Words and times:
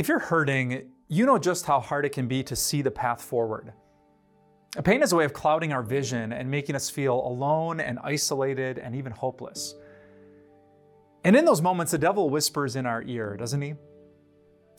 If 0.00 0.08
you're 0.08 0.18
hurting, 0.18 0.92
you 1.08 1.26
know 1.26 1.36
just 1.36 1.66
how 1.66 1.78
hard 1.78 2.06
it 2.06 2.12
can 2.12 2.26
be 2.26 2.42
to 2.44 2.56
see 2.56 2.80
the 2.80 2.90
path 2.90 3.20
forward. 3.20 3.74
Pain 4.82 5.02
is 5.02 5.12
a 5.12 5.16
way 5.16 5.26
of 5.26 5.34
clouding 5.34 5.74
our 5.74 5.82
vision 5.82 6.32
and 6.32 6.50
making 6.50 6.74
us 6.74 6.88
feel 6.88 7.16
alone 7.16 7.80
and 7.80 7.98
isolated 8.02 8.78
and 8.78 8.96
even 8.96 9.12
hopeless. 9.12 9.74
And 11.22 11.36
in 11.36 11.44
those 11.44 11.60
moments, 11.60 11.92
the 11.92 11.98
devil 11.98 12.30
whispers 12.30 12.76
in 12.76 12.86
our 12.86 13.02
ear, 13.02 13.36
doesn't 13.36 13.60
he? 13.60 13.74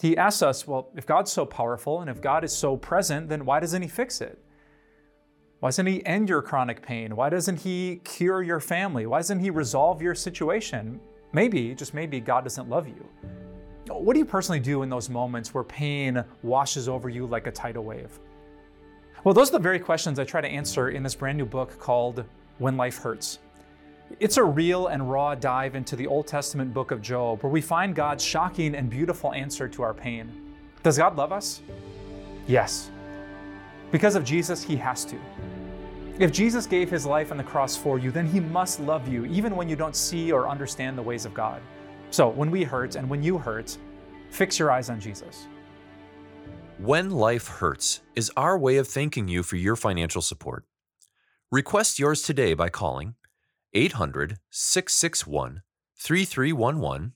He 0.01 0.17
asks 0.17 0.41
us, 0.41 0.65
well, 0.65 0.89
if 0.95 1.05
God's 1.05 1.31
so 1.31 1.45
powerful 1.45 2.01
and 2.01 2.09
if 2.09 2.19
God 2.19 2.43
is 2.43 2.51
so 2.51 2.75
present, 2.75 3.29
then 3.29 3.45
why 3.45 3.59
doesn't 3.59 3.83
he 3.83 3.87
fix 3.87 4.21
it? 4.21 4.43
Why 5.59 5.67
doesn't 5.67 5.85
he 5.85 6.03
end 6.03 6.29
your 6.29 6.41
chronic 6.41 6.81
pain? 6.81 7.15
Why 7.15 7.29
doesn't 7.29 7.57
he 7.57 7.97
cure 8.03 8.41
your 8.41 8.59
family? 8.59 9.05
Why 9.05 9.19
doesn't 9.19 9.41
he 9.41 9.51
resolve 9.51 10.01
your 10.01 10.15
situation? 10.15 10.99
Maybe, 11.31 11.75
just 11.75 11.93
maybe, 11.93 12.19
God 12.19 12.43
doesn't 12.43 12.67
love 12.67 12.87
you. 12.87 13.07
What 13.87 14.13
do 14.13 14.19
you 14.19 14.25
personally 14.25 14.59
do 14.59 14.83
in 14.83 14.89
those 14.89 15.09
moments 15.09 15.53
where 15.53 15.63
pain 15.63 16.23
washes 16.43 16.87
over 16.87 17.09
you 17.09 17.25
like 17.25 17.47
a 17.47 17.51
tidal 17.51 17.83
wave? 17.83 18.19
Well, 19.23 19.33
those 19.33 19.49
are 19.49 19.53
the 19.53 19.59
very 19.59 19.79
questions 19.79 20.19
I 20.19 20.23
try 20.23 20.41
to 20.41 20.47
answer 20.47 20.89
in 20.89 21.03
this 21.03 21.15
brand 21.15 21.37
new 21.37 21.45
book 21.45 21.77
called 21.79 22.23
When 22.59 22.77
Life 22.77 22.97
Hurts. 22.99 23.39
It's 24.19 24.37
a 24.37 24.43
real 24.43 24.87
and 24.87 25.09
raw 25.09 25.35
dive 25.35 25.75
into 25.75 25.95
the 25.95 26.07
Old 26.07 26.27
Testament 26.27 26.73
book 26.73 26.91
of 26.91 27.01
Job, 27.01 27.43
where 27.43 27.51
we 27.51 27.61
find 27.61 27.95
God's 27.95 28.23
shocking 28.23 28.75
and 28.75 28.89
beautiful 28.89 29.33
answer 29.33 29.67
to 29.69 29.81
our 29.83 29.93
pain. 29.93 30.55
Does 30.83 30.97
God 30.97 31.15
love 31.15 31.31
us? 31.31 31.61
Yes. 32.47 32.89
Because 33.91 34.15
of 34.15 34.23
Jesus, 34.23 34.63
He 34.63 34.75
has 34.75 35.05
to. 35.05 35.17
If 36.19 36.31
Jesus 36.31 36.65
gave 36.65 36.89
His 36.89 37.05
life 37.05 37.31
on 37.31 37.37
the 37.37 37.43
cross 37.43 37.77
for 37.77 37.97
you, 37.97 38.11
then 38.11 38.27
He 38.27 38.39
must 38.39 38.79
love 38.79 39.07
you, 39.07 39.25
even 39.25 39.55
when 39.55 39.69
you 39.69 39.75
don't 39.75 39.95
see 39.95 40.31
or 40.31 40.47
understand 40.47 40.97
the 40.97 41.01
ways 41.01 41.25
of 41.25 41.33
God. 41.33 41.61
So 42.11 42.29
when 42.29 42.51
we 42.51 42.63
hurt 42.63 42.95
and 42.95 43.09
when 43.09 43.23
you 43.23 43.37
hurt, 43.37 43.77
fix 44.29 44.59
your 44.59 44.69
eyes 44.69 44.89
on 44.89 44.99
Jesus. 44.99 45.47
When 46.77 47.09
Life 47.09 47.47
Hurts 47.47 48.01
is 48.15 48.31
our 48.35 48.57
way 48.57 48.77
of 48.77 48.87
thanking 48.87 49.27
you 49.27 49.43
for 49.43 49.55
your 49.55 49.75
financial 49.75 50.21
support. 50.21 50.65
Request 51.51 51.99
yours 51.99 52.21
today 52.21 52.53
by 52.53 52.69
calling 52.69 53.15
800 53.73 54.39
661 54.49 55.61
3311, 55.97 57.13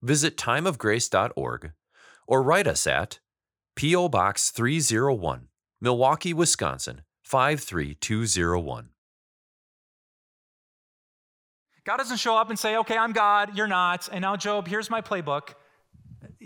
visit 0.00 0.36
timeofgrace.org, 0.36 1.72
or 2.26 2.42
write 2.42 2.66
us 2.66 2.86
at 2.86 3.18
P.O. 3.74 4.08
Box 4.08 4.50
301, 4.50 5.48
Milwaukee, 5.80 6.32
Wisconsin 6.32 7.02
53201. 7.24 8.90
God 11.84 11.98
doesn't 11.98 12.16
show 12.16 12.36
up 12.36 12.48
and 12.50 12.58
say, 12.58 12.76
okay, 12.78 12.96
I'm 12.96 13.12
God, 13.12 13.56
you're 13.56 13.66
not, 13.66 14.08
and 14.10 14.22
now, 14.22 14.36
Job, 14.36 14.66
here's 14.66 14.88
my 14.88 15.00
playbook. 15.00 15.54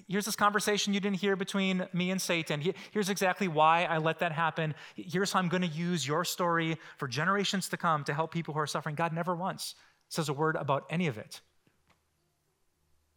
Here's 0.08 0.25
this 0.25 0.36
conversation 0.36 0.94
you 0.94 1.00
didn't 1.00 1.19
hear 1.19 1.36
between 1.36 1.86
me 1.92 2.11
and 2.11 2.20
Satan. 2.20 2.62
Here's 2.91 3.11
exactly 3.11 3.47
why 3.47 3.84
I 3.84 3.98
let 3.98 4.20
that 4.20 4.33
happen. 4.33 4.75
Here's 4.97 5.33
how 5.33 5.39
I'm 5.39 5.48
going 5.48 5.62
to 5.62 5.69
use 5.69 6.06
your 6.06 6.25
story 6.25 6.78
for 6.97 7.06
generations 7.06 7.69
to 7.69 7.77
come 7.77 8.05
to 8.05 8.14
help 8.14 8.33
people 8.33 8.55
who 8.55 8.61
are 8.61 8.66
suffering. 8.66 8.94
God 8.94 9.12
never 9.12 9.36
once 9.36 9.75
says 10.09 10.28
a 10.28 10.33
word 10.33 10.56
about 10.56 10.86
any 10.91 11.06
of 11.06 11.19
it. 11.19 11.41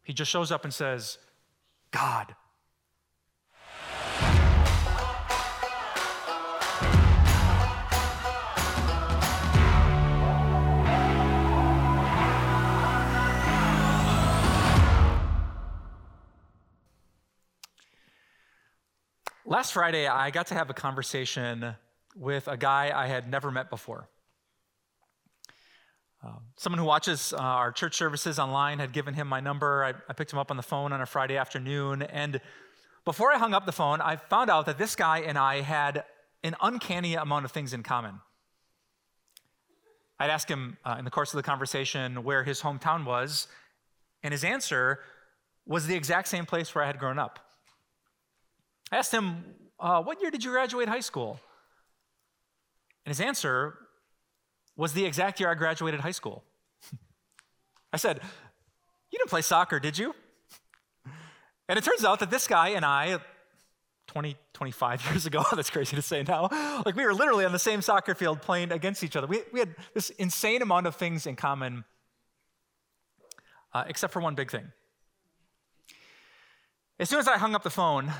He 0.02 0.12
just 0.12 0.30
shows 0.30 0.52
up 0.52 0.64
and 0.64 0.74
says, 0.74 1.18
God, 1.90 2.34
Last 19.52 19.74
Friday, 19.74 20.06
I 20.06 20.30
got 20.30 20.46
to 20.46 20.54
have 20.54 20.70
a 20.70 20.72
conversation 20.72 21.74
with 22.16 22.48
a 22.48 22.56
guy 22.56 22.90
I 22.90 23.06
had 23.06 23.30
never 23.30 23.50
met 23.50 23.68
before. 23.68 24.08
Uh, 26.24 26.36
someone 26.56 26.78
who 26.78 26.86
watches 26.86 27.34
uh, 27.34 27.36
our 27.36 27.70
church 27.70 27.94
services 27.94 28.38
online 28.38 28.78
had 28.78 28.94
given 28.94 29.12
him 29.12 29.28
my 29.28 29.40
number. 29.40 29.84
I, 29.84 29.92
I 30.08 30.14
picked 30.14 30.32
him 30.32 30.38
up 30.38 30.50
on 30.50 30.56
the 30.56 30.62
phone 30.62 30.90
on 30.90 31.02
a 31.02 31.04
Friday 31.04 31.36
afternoon. 31.36 32.00
And 32.00 32.40
before 33.04 33.30
I 33.30 33.36
hung 33.36 33.52
up 33.52 33.66
the 33.66 33.72
phone, 33.72 34.00
I 34.00 34.16
found 34.16 34.48
out 34.48 34.64
that 34.64 34.78
this 34.78 34.96
guy 34.96 35.18
and 35.18 35.36
I 35.36 35.60
had 35.60 36.04
an 36.42 36.56
uncanny 36.62 37.16
amount 37.16 37.44
of 37.44 37.52
things 37.52 37.74
in 37.74 37.82
common. 37.82 38.20
I'd 40.18 40.30
ask 40.30 40.48
him 40.48 40.78
uh, 40.82 40.96
in 40.98 41.04
the 41.04 41.10
course 41.10 41.34
of 41.34 41.36
the 41.36 41.42
conversation 41.42 42.24
where 42.24 42.42
his 42.42 42.62
hometown 42.62 43.04
was, 43.04 43.48
and 44.22 44.32
his 44.32 44.44
answer 44.44 45.00
was 45.66 45.88
the 45.88 45.94
exact 45.94 46.28
same 46.28 46.46
place 46.46 46.74
where 46.74 46.84
I 46.84 46.86
had 46.86 46.98
grown 46.98 47.18
up. 47.18 47.51
I 48.92 48.98
asked 48.98 49.12
him, 49.12 49.44
uh, 49.80 50.02
What 50.02 50.20
year 50.20 50.30
did 50.30 50.44
you 50.44 50.50
graduate 50.50 50.88
high 50.88 51.00
school? 51.00 51.40
And 53.04 53.10
his 53.10 53.20
answer 53.20 53.78
was 54.76 54.92
the 54.92 55.04
exact 55.04 55.40
year 55.40 55.50
I 55.50 55.54
graduated 55.54 56.00
high 56.00 56.12
school. 56.12 56.44
I 57.92 57.96
said, 57.96 58.20
You 59.10 59.18
didn't 59.18 59.30
play 59.30 59.42
soccer, 59.42 59.80
did 59.80 59.98
you? 59.98 60.14
And 61.68 61.78
it 61.78 61.84
turns 61.84 62.04
out 62.04 62.18
that 62.18 62.28
this 62.28 62.48
guy 62.48 62.70
and 62.70 62.84
I, 62.84 63.18
20, 64.08 64.36
25 64.52 65.06
years 65.10 65.24
ago, 65.24 65.42
that's 65.54 65.70
crazy 65.70 65.96
to 65.96 66.02
say 66.02 66.22
now, 66.22 66.48
like 66.84 66.96
we 66.96 67.06
were 67.06 67.14
literally 67.14 67.46
on 67.46 67.52
the 67.52 67.58
same 67.58 67.80
soccer 67.80 68.14
field 68.14 68.42
playing 68.42 68.72
against 68.72 69.02
each 69.02 69.16
other. 69.16 69.26
We, 69.26 69.42
we 69.52 69.60
had 69.60 69.74
this 69.94 70.10
insane 70.10 70.60
amount 70.60 70.86
of 70.86 70.96
things 70.96 71.26
in 71.26 71.34
common, 71.34 71.84
uh, 73.72 73.84
except 73.86 74.12
for 74.12 74.20
one 74.20 74.34
big 74.34 74.50
thing. 74.50 74.72
As 76.98 77.08
soon 77.08 77.20
as 77.20 77.28
I 77.28 77.38
hung 77.38 77.54
up 77.54 77.62
the 77.62 77.70
phone, 77.70 78.12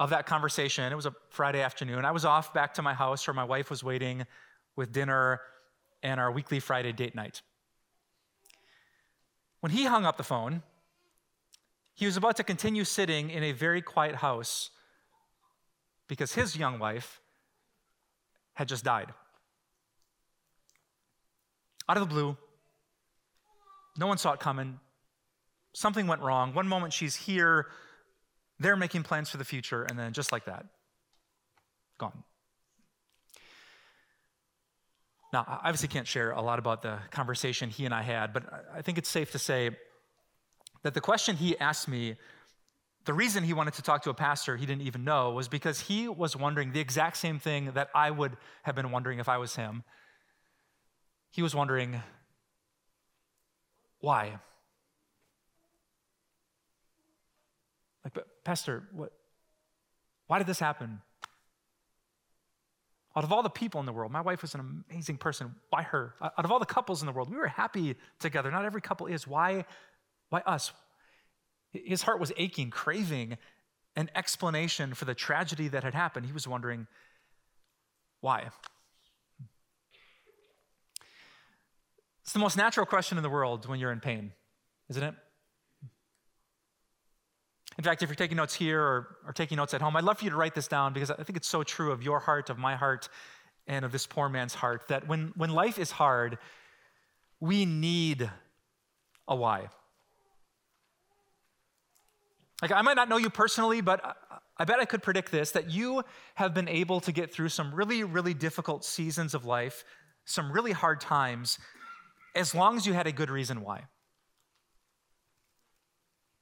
of 0.00 0.10
that 0.10 0.24
conversation. 0.24 0.90
It 0.90 0.96
was 0.96 1.04
a 1.04 1.14
Friday 1.28 1.60
afternoon. 1.60 2.06
I 2.06 2.10
was 2.10 2.24
off 2.24 2.54
back 2.54 2.74
to 2.74 2.82
my 2.82 2.94
house 2.94 3.26
where 3.26 3.34
my 3.34 3.44
wife 3.44 3.68
was 3.68 3.84
waiting 3.84 4.26
with 4.74 4.92
dinner 4.92 5.42
and 6.02 6.18
our 6.18 6.32
weekly 6.32 6.58
Friday 6.58 6.90
date 6.90 7.14
night. 7.14 7.42
When 9.60 9.70
he 9.70 9.84
hung 9.84 10.06
up 10.06 10.16
the 10.16 10.24
phone, 10.24 10.62
he 11.92 12.06
was 12.06 12.16
about 12.16 12.36
to 12.36 12.44
continue 12.44 12.84
sitting 12.84 13.28
in 13.28 13.42
a 13.42 13.52
very 13.52 13.82
quiet 13.82 14.14
house 14.16 14.70
because 16.08 16.32
his 16.32 16.56
young 16.56 16.78
wife 16.78 17.20
had 18.54 18.68
just 18.68 18.84
died. 18.84 19.12
Out 21.90 21.98
of 21.98 22.08
the 22.08 22.12
blue, 22.12 22.38
no 23.98 24.06
one 24.06 24.16
saw 24.16 24.32
it 24.32 24.40
coming. 24.40 24.80
Something 25.74 26.06
went 26.06 26.22
wrong. 26.22 26.54
One 26.54 26.66
moment 26.66 26.94
she's 26.94 27.16
here 27.16 27.66
they're 28.60 28.76
making 28.76 29.02
plans 29.02 29.30
for 29.30 29.38
the 29.38 29.44
future, 29.44 29.82
and 29.84 29.98
then 29.98 30.12
just 30.12 30.30
like 30.30 30.44
that, 30.44 30.66
gone. 31.98 32.22
Now, 35.32 35.44
I 35.48 35.68
obviously 35.68 35.88
can't 35.88 36.06
share 36.06 36.32
a 36.32 36.42
lot 36.42 36.58
about 36.58 36.82
the 36.82 36.98
conversation 37.10 37.70
he 37.70 37.84
and 37.84 37.94
I 37.94 38.02
had, 38.02 38.32
but 38.32 38.44
I 38.74 38.82
think 38.82 38.98
it's 38.98 39.08
safe 39.08 39.32
to 39.32 39.38
say 39.38 39.70
that 40.82 40.94
the 40.94 41.00
question 41.00 41.36
he 41.36 41.58
asked 41.58 41.88
me, 41.88 42.16
the 43.06 43.14
reason 43.14 43.44
he 43.44 43.54
wanted 43.54 43.74
to 43.74 43.82
talk 43.82 44.02
to 44.02 44.10
a 44.10 44.14
pastor 44.14 44.56
he 44.56 44.66
didn't 44.66 44.82
even 44.82 45.04
know 45.04 45.30
was 45.30 45.48
because 45.48 45.80
he 45.80 46.08
was 46.08 46.36
wondering 46.36 46.72
the 46.72 46.80
exact 46.80 47.16
same 47.16 47.38
thing 47.38 47.70
that 47.74 47.88
I 47.94 48.10
would 48.10 48.36
have 48.64 48.74
been 48.74 48.90
wondering 48.90 49.20
if 49.20 49.28
I 49.28 49.38
was 49.38 49.56
him. 49.56 49.84
He 51.30 51.42
was 51.42 51.54
wondering, 51.54 52.02
why? 54.00 54.40
Like, 58.04 58.14
but 58.14 58.26
Pastor, 58.44 58.84
what, 58.92 59.12
why 60.26 60.38
did 60.38 60.46
this 60.46 60.58
happen? 60.58 61.00
Out 63.16 63.24
of 63.24 63.32
all 63.32 63.42
the 63.42 63.50
people 63.50 63.80
in 63.80 63.86
the 63.86 63.92
world, 63.92 64.12
my 64.12 64.20
wife 64.20 64.42
was 64.42 64.54
an 64.54 64.84
amazing 64.90 65.16
person. 65.16 65.54
Why 65.70 65.82
her? 65.82 66.14
Out 66.20 66.44
of 66.44 66.52
all 66.52 66.60
the 66.60 66.66
couples 66.66 67.02
in 67.02 67.06
the 67.06 67.12
world, 67.12 67.28
we 67.28 67.36
were 67.36 67.48
happy 67.48 67.96
together. 68.20 68.50
Not 68.50 68.64
every 68.64 68.80
couple 68.80 69.06
is. 69.06 69.26
Why, 69.26 69.64
why 70.28 70.40
us? 70.46 70.72
His 71.72 72.02
heart 72.02 72.20
was 72.20 72.32
aching, 72.36 72.70
craving 72.70 73.36
an 73.96 74.10
explanation 74.14 74.94
for 74.94 75.04
the 75.04 75.14
tragedy 75.14 75.68
that 75.68 75.82
had 75.82 75.94
happened. 75.94 76.26
He 76.26 76.32
was 76.32 76.46
wondering, 76.46 76.86
why? 78.20 78.50
It's 82.22 82.32
the 82.32 82.38
most 82.38 82.56
natural 82.56 82.86
question 82.86 83.18
in 83.18 83.22
the 83.22 83.30
world 83.30 83.66
when 83.66 83.80
you're 83.80 83.90
in 83.90 83.98
pain, 83.98 84.32
isn't 84.88 85.02
it? 85.02 85.14
In 87.78 87.84
fact, 87.84 88.02
if 88.02 88.08
you're 88.08 88.16
taking 88.16 88.36
notes 88.36 88.54
here 88.54 88.82
or, 88.82 89.16
or 89.26 89.32
taking 89.32 89.56
notes 89.56 89.74
at 89.74 89.80
home, 89.80 89.96
I'd 89.96 90.04
love 90.04 90.18
for 90.18 90.24
you 90.24 90.30
to 90.30 90.36
write 90.36 90.54
this 90.54 90.68
down 90.68 90.92
because 90.92 91.10
I 91.10 91.22
think 91.22 91.36
it's 91.36 91.48
so 91.48 91.62
true 91.62 91.92
of 91.92 92.02
your 92.02 92.18
heart, 92.18 92.50
of 92.50 92.58
my 92.58 92.76
heart, 92.76 93.08
and 93.66 93.84
of 93.84 93.92
this 93.92 94.06
poor 94.06 94.28
man's 94.28 94.54
heart 94.54 94.88
that 94.88 95.06
when, 95.06 95.32
when 95.36 95.50
life 95.50 95.78
is 95.78 95.90
hard, 95.90 96.38
we 97.38 97.64
need 97.64 98.28
a 99.28 99.36
why. 99.36 99.68
Like, 102.60 102.72
I 102.72 102.82
might 102.82 102.96
not 102.96 103.08
know 103.08 103.16
you 103.16 103.30
personally, 103.30 103.80
but 103.80 104.16
I 104.58 104.64
bet 104.64 104.80
I 104.80 104.84
could 104.84 105.02
predict 105.02 105.32
this 105.32 105.52
that 105.52 105.70
you 105.70 106.02
have 106.34 106.52
been 106.52 106.68
able 106.68 107.00
to 107.00 107.12
get 107.12 107.32
through 107.32 107.48
some 107.48 107.74
really, 107.74 108.04
really 108.04 108.34
difficult 108.34 108.84
seasons 108.84 109.34
of 109.34 109.46
life, 109.46 109.84
some 110.26 110.52
really 110.52 110.72
hard 110.72 111.00
times, 111.00 111.58
as 112.34 112.54
long 112.54 112.76
as 112.76 112.86
you 112.86 112.92
had 112.92 113.06
a 113.06 113.12
good 113.12 113.30
reason 113.30 113.62
why. 113.62 113.84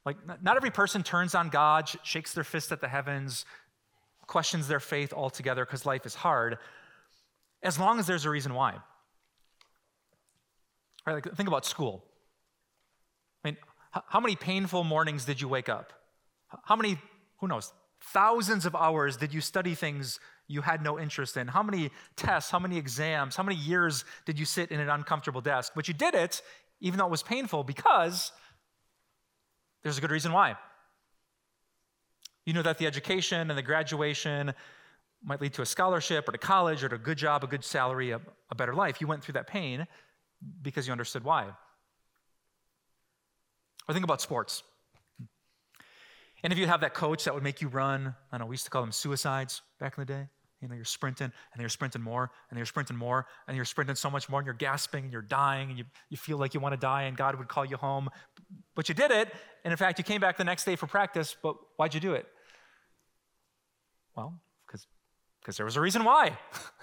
Like, 0.05 0.17
not 0.43 0.57
every 0.57 0.71
person 0.71 1.03
turns 1.03 1.35
on 1.35 1.49
God, 1.49 1.91
shakes 2.03 2.33
their 2.33 2.45
fist 2.45 2.73
at 2.73 2.81
the 2.81 2.89
heavens, 2.89 3.45
questions 4.27 4.69
their 4.69 4.81
faith 4.81 5.13
altogether 5.13 5.65
because 5.65 5.85
life 5.85 6.07
is 6.07 6.15
hard, 6.15 6.59
as 7.63 7.79
long 7.79 7.99
as 7.99 8.07
there's 8.07 8.25
a 8.25 8.31
reason 8.31 8.55
why. 8.55 8.77
Right, 11.07 11.15
like, 11.15 11.35
think 11.37 11.49
about 11.49 11.67
school. 11.67 12.05
I 13.45 13.49
mean, 13.49 13.57
how 13.91 14.21
many 14.21 14.37
painful 14.37 14.85
mornings 14.85 15.25
did 15.25 15.41
you 15.41 15.49
wake 15.49 15.69
up? 15.69 15.93
How 16.65 16.77
many, 16.77 16.99
who 17.39 17.49
knows, 17.49 17.73
thousands 18.01 18.65
of 18.67 18.75
hours 18.77 19.17
did 19.17 19.35
you 19.35 19.41
study 19.41 19.75
things 19.75 20.21
you 20.47 20.63
had 20.63 20.83
no 20.83 20.99
interest 20.99 21.37
in? 21.37 21.49
How 21.49 21.63
many 21.63 21.91
tests, 22.17 22.51
how 22.51 22.59
many 22.59 22.79
exams, 22.79 23.37
how 23.37 23.43
many 23.43 23.59
years 23.59 24.05
did 24.25 24.39
you 24.39 24.45
sit 24.45 24.71
in 24.71 24.81
an 24.81 24.89
uncomfortable 24.89 25.41
desk? 25.41 25.73
But 25.75 25.89
you 25.89 25.95
did 25.95 26.15
it, 26.15 26.43
even 26.81 26.99
though 26.99 27.07
it 27.07 27.11
was 27.11 27.23
painful, 27.23 27.65
because 27.65 28.33
there's 29.83 29.99
a 29.99 30.01
good 30.01 30.11
reason 30.11 30.33
why. 30.33 30.57
You 32.45 32.53
know 32.53 32.63
that 32.63 32.79
the 32.79 32.87
education 32.87 33.51
and 33.51 33.59
the 33.59 33.63
graduation 33.63 34.55
might 35.23 35.41
lead 35.41 35.53
to 35.55 35.63
a 35.63 35.67
scholarship 35.67 36.29
or 36.29 36.33
to 36.33 36.39
college 36.39 36.83
or 36.85 36.89
to 36.89 36.95
a 36.95 36.99
good 36.99 37.19
job, 37.19 37.45
a 37.45 37.47
good 37.47 37.65
salary, 37.65 38.11
a, 38.13 38.21
a 38.51 38.55
better 38.55 38.75
life. 38.75 39.01
You 39.01 39.07
went 39.07 39.23
through 39.23 39.35
that 39.35 39.47
pain 39.47 39.87
because 40.63 40.87
you 40.87 40.93
understood 40.93 41.25
why. 41.25 41.47
Or 43.89 43.93
think 43.93 44.05
about 44.05 44.21
sports. 44.21 44.63
And 46.43 46.53
if 46.53 46.59
you 46.59 46.67
have 46.67 46.83
that 46.83 46.95
coach 46.95 47.25
that 47.25 47.35
would 47.35 47.43
make 47.43 47.61
you 47.61 47.69
run, 47.69 48.15
I 48.31 48.39
don't 48.39 48.47
know, 48.47 48.47
we 48.47 48.55
used 48.55 48.65
to 48.65 48.71
call 48.71 48.83
them 48.83 48.93
suicides 48.93 49.63
back 49.81 49.99
in 49.99 50.03
the 50.03 50.13
day. 50.13 50.29
You 50.61 50.69
know, 50.69 50.75
you're 50.75 50.85
sprinting 50.85 51.31
and 51.53 51.61
you're 51.61 51.69
sprinting 51.69 52.03
more 52.03 52.31
and 52.51 52.59
you're 52.59 52.67
sprinting 52.67 52.97
more 52.97 53.27
and 53.47 53.57
you're 53.57 53.65
sprinting 53.65 53.95
so 53.95 54.11
much 54.11 54.29
more 54.29 54.41
and 54.41 54.47
you're 54.47 54.55
gasping 54.55 55.05
and 55.05 55.13
you're 55.13 55.23
dying 55.23 55.71
and 55.71 55.79
you, 55.79 55.85
you 56.11 56.17
feel 56.17 56.37
like 56.37 56.53
you 56.53 56.61
want 56.61 56.73
to 56.73 56.81
die 56.81 57.05
and 57.05 57.17
God 57.17 57.37
would 57.37 57.49
call 57.49 57.65
you 57.65 57.77
home. 57.77 58.09
But 58.75 58.89
you 58.89 58.95
did 58.95 59.11
it. 59.11 59.33
And 59.65 59.73
in 59.73 59.77
fact, 59.77 59.99
you 59.99 60.05
came 60.05 60.21
back 60.21 60.37
the 60.37 60.45
next 60.45 60.65
day 60.65 60.75
for 60.75 60.87
practice. 60.87 61.37
But 61.41 61.57
why'd 61.77 61.95
you 61.95 62.01
do 62.01 62.15
it? 62.15 62.27
Well, 64.17 64.41
because 65.49 65.57
there 65.57 65.65
was 65.65 65.77
a 65.77 65.81
reason 65.81 66.05
why. 66.05 66.37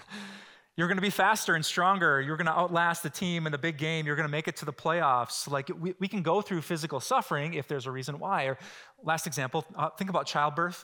You're 0.75 0.87
going 0.87 0.97
to 0.97 1.01
be 1.01 1.09
faster 1.09 1.55
and 1.55 1.63
stronger. 1.63 2.19
You're 2.19 2.35
going 2.35 2.47
to 2.47 2.57
outlast 2.57 3.03
the 3.03 3.09
team 3.09 3.45
in 3.45 3.51
the 3.51 3.57
big 3.57 3.77
game. 3.77 4.05
You're 4.05 4.15
going 4.15 4.27
to 4.27 4.31
make 4.31 4.47
it 4.47 4.57
to 4.57 4.65
the 4.65 4.73
playoffs. 4.73 5.47
Like 5.47 5.69
we, 5.79 5.93
we 5.99 6.07
can 6.07 6.21
go 6.21 6.41
through 6.41 6.61
physical 6.61 6.99
suffering 6.99 7.53
if 7.53 7.67
there's 7.67 7.85
a 7.85 7.91
reason 7.91 8.19
why. 8.19 8.45
Or 8.45 8.57
last 9.03 9.27
example, 9.27 9.63
uh, 9.75 9.89
think 9.91 10.09
about 10.09 10.25
childbirth. 10.25 10.83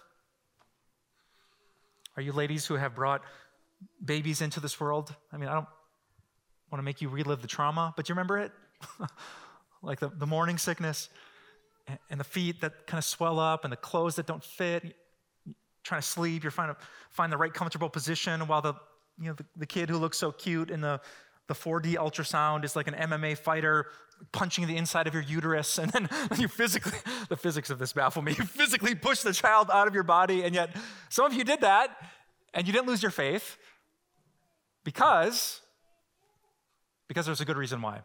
Are 2.22 2.24
you 2.24 2.34
ladies 2.34 2.68
who 2.68 2.76
have 2.76 2.94
brought 2.94 3.24
babies 4.06 4.44
into 4.44 4.60
this 4.60 4.80
world? 4.80 5.16
I 5.34 5.38
mean, 5.38 5.50
I 5.50 5.54
don't 5.54 5.66
want 6.70 6.78
to 6.78 6.84
make 6.84 7.02
you 7.02 7.10
relive 7.10 7.42
the 7.42 7.48
trauma, 7.48 7.96
but 7.98 8.08
you 8.08 8.14
remember 8.14 8.38
it? 8.38 8.52
like 9.82 10.00
the, 10.00 10.10
the 10.10 10.28
morning 10.28 10.60
sickness 10.60 11.10
and, 11.88 11.98
and 12.12 12.20
the 12.20 12.24
feet 12.24 12.62
that 12.62 12.86
kind 12.86 13.00
of 13.00 13.06
swell 13.06 13.40
up 13.40 13.64
and 13.64 13.74
the 13.74 13.78
clothes 13.78 14.18
that 14.18 14.28
don't 14.28 14.44
fit. 14.44 14.84
You're 14.84 15.56
trying 15.84 16.02
to 16.02 16.08
sleep, 16.08 16.44
you're 16.44 16.52
trying 16.52 16.76
to 16.76 16.78
find 17.10 17.34
the 17.34 17.38
right 17.38 17.52
comfortable 17.52 17.90
position 17.90 18.46
while 18.46 18.62
the 18.62 18.76
you 19.20 19.30
know 19.30 19.34
the, 19.34 19.46
the 19.58 19.66
kid 19.66 19.90
who 19.90 19.98
looks 19.98 20.20
so 20.20 20.32
cute 20.32 20.70
in 20.70 20.80
the 20.80 21.02
the 21.52 21.56
4D 21.56 21.96
ultrasound 21.96 22.64
is 22.64 22.78
like 22.78 22.88
an 22.88 22.94
MMA 22.94 23.38
fighter 23.38 23.88
punching 24.32 24.68
the 24.68 24.78
inside 24.78 25.06
of 25.06 25.14
your 25.14 25.24
uterus, 25.24 25.78
and 25.78 25.92
then 25.92 26.08
you 26.38 26.48
physically, 26.48 26.98
the 27.28 27.36
physics 27.36 27.70
of 27.70 27.78
this 27.78 27.92
baffle 27.92 28.22
me, 28.22 28.32
you 28.38 28.46
physically 28.46 28.96
push 28.96 29.20
the 29.20 29.34
child 29.34 29.70
out 29.70 29.86
of 29.86 29.94
your 29.94 30.04
body, 30.04 30.44
and 30.44 30.56
yet 30.56 30.74
some 31.10 31.26
of 31.26 31.34
you 31.34 31.44
did 31.44 31.60
that, 31.60 31.90
and 32.54 32.68
you 32.68 32.72
didn't 32.72 32.88
lose 32.88 33.02
your 33.02 33.12
faith 33.12 33.58
because, 34.86 35.60
because 37.10 37.26
there's 37.26 37.42
a 37.42 37.46
good 37.46 37.58
reason 37.58 37.82
why. 37.82 38.00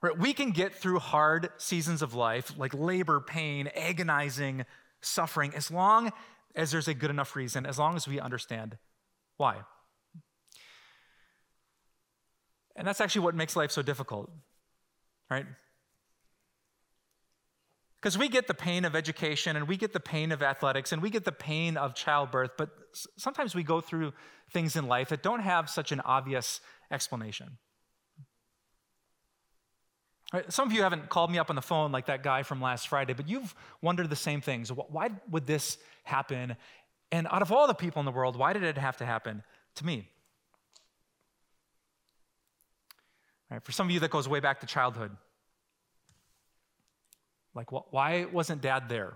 Right, 0.00 0.16
we 0.16 0.32
can 0.32 0.52
get 0.52 0.76
through 0.76 1.00
hard 1.00 1.48
seasons 1.56 2.02
of 2.02 2.14
life, 2.14 2.52
like 2.56 2.72
labor, 2.72 3.18
pain, 3.18 3.68
agonizing 3.74 4.64
suffering, 5.00 5.52
as 5.56 5.72
long 5.72 6.12
as 6.54 6.70
there's 6.70 6.86
a 6.86 6.94
good 6.94 7.10
enough 7.10 7.34
reason, 7.34 7.66
as 7.66 7.80
long 7.80 7.96
as 7.96 8.06
we 8.06 8.20
understand 8.20 8.76
why. 9.38 9.56
And 12.76 12.86
that's 12.86 13.00
actually 13.00 13.22
what 13.22 13.34
makes 13.34 13.56
life 13.56 13.70
so 13.70 13.82
difficult, 13.82 14.30
right? 15.30 15.46
Because 18.00 18.18
we 18.18 18.28
get 18.28 18.46
the 18.46 18.54
pain 18.54 18.84
of 18.84 18.94
education 18.94 19.56
and 19.56 19.66
we 19.66 19.76
get 19.76 19.92
the 19.92 20.00
pain 20.00 20.30
of 20.30 20.42
athletics 20.42 20.92
and 20.92 21.02
we 21.02 21.10
get 21.10 21.24
the 21.24 21.32
pain 21.32 21.76
of 21.76 21.94
childbirth, 21.94 22.52
but 22.58 22.68
sometimes 23.16 23.54
we 23.54 23.62
go 23.62 23.80
through 23.80 24.12
things 24.52 24.76
in 24.76 24.86
life 24.86 25.08
that 25.08 25.22
don't 25.22 25.40
have 25.40 25.68
such 25.68 25.90
an 25.90 26.00
obvious 26.00 26.60
explanation. 26.90 27.58
Some 30.48 30.68
of 30.68 30.74
you 30.74 30.82
haven't 30.82 31.08
called 31.08 31.30
me 31.30 31.38
up 31.38 31.50
on 31.50 31.56
the 31.56 31.62
phone 31.62 31.92
like 31.92 32.06
that 32.06 32.22
guy 32.22 32.42
from 32.42 32.60
last 32.60 32.88
Friday, 32.88 33.14
but 33.14 33.28
you've 33.28 33.54
wondered 33.80 34.10
the 34.10 34.16
same 34.16 34.40
things. 34.40 34.70
Why 34.70 35.10
would 35.30 35.46
this 35.46 35.78
happen? 36.04 36.56
And 37.10 37.26
out 37.30 37.42
of 37.42 37.50
all 37.50 37.66
the 37.66 37.74
people 37.74 38.00
in 38.00 38.06
the 38.06 38.12
world, 38.12 38.36
why 38.36 38.52
did 38.52 38.64
it 38.64 38.76
have 38.76 38.98
to 38.98 39.06
happen 39.06 39.42
to 39.76 39.86
me? 39.86 40.10
Right, 43.50 43.62
for 43.62 43.72
some 43.72 43.86
of 43.86 43.92
you, 43.92 44.00
that 44.00 44.10
goes 44.10 44.28
way 44.28 44.40
back 44.40 44.60
to 44.60 44.66
childhood. 44.66 45.16
Like, 47.54 47.70
why 47.70 48.26
wasn't 48.26 48.60
dad 48.60 48.88
there? 48.88 49.14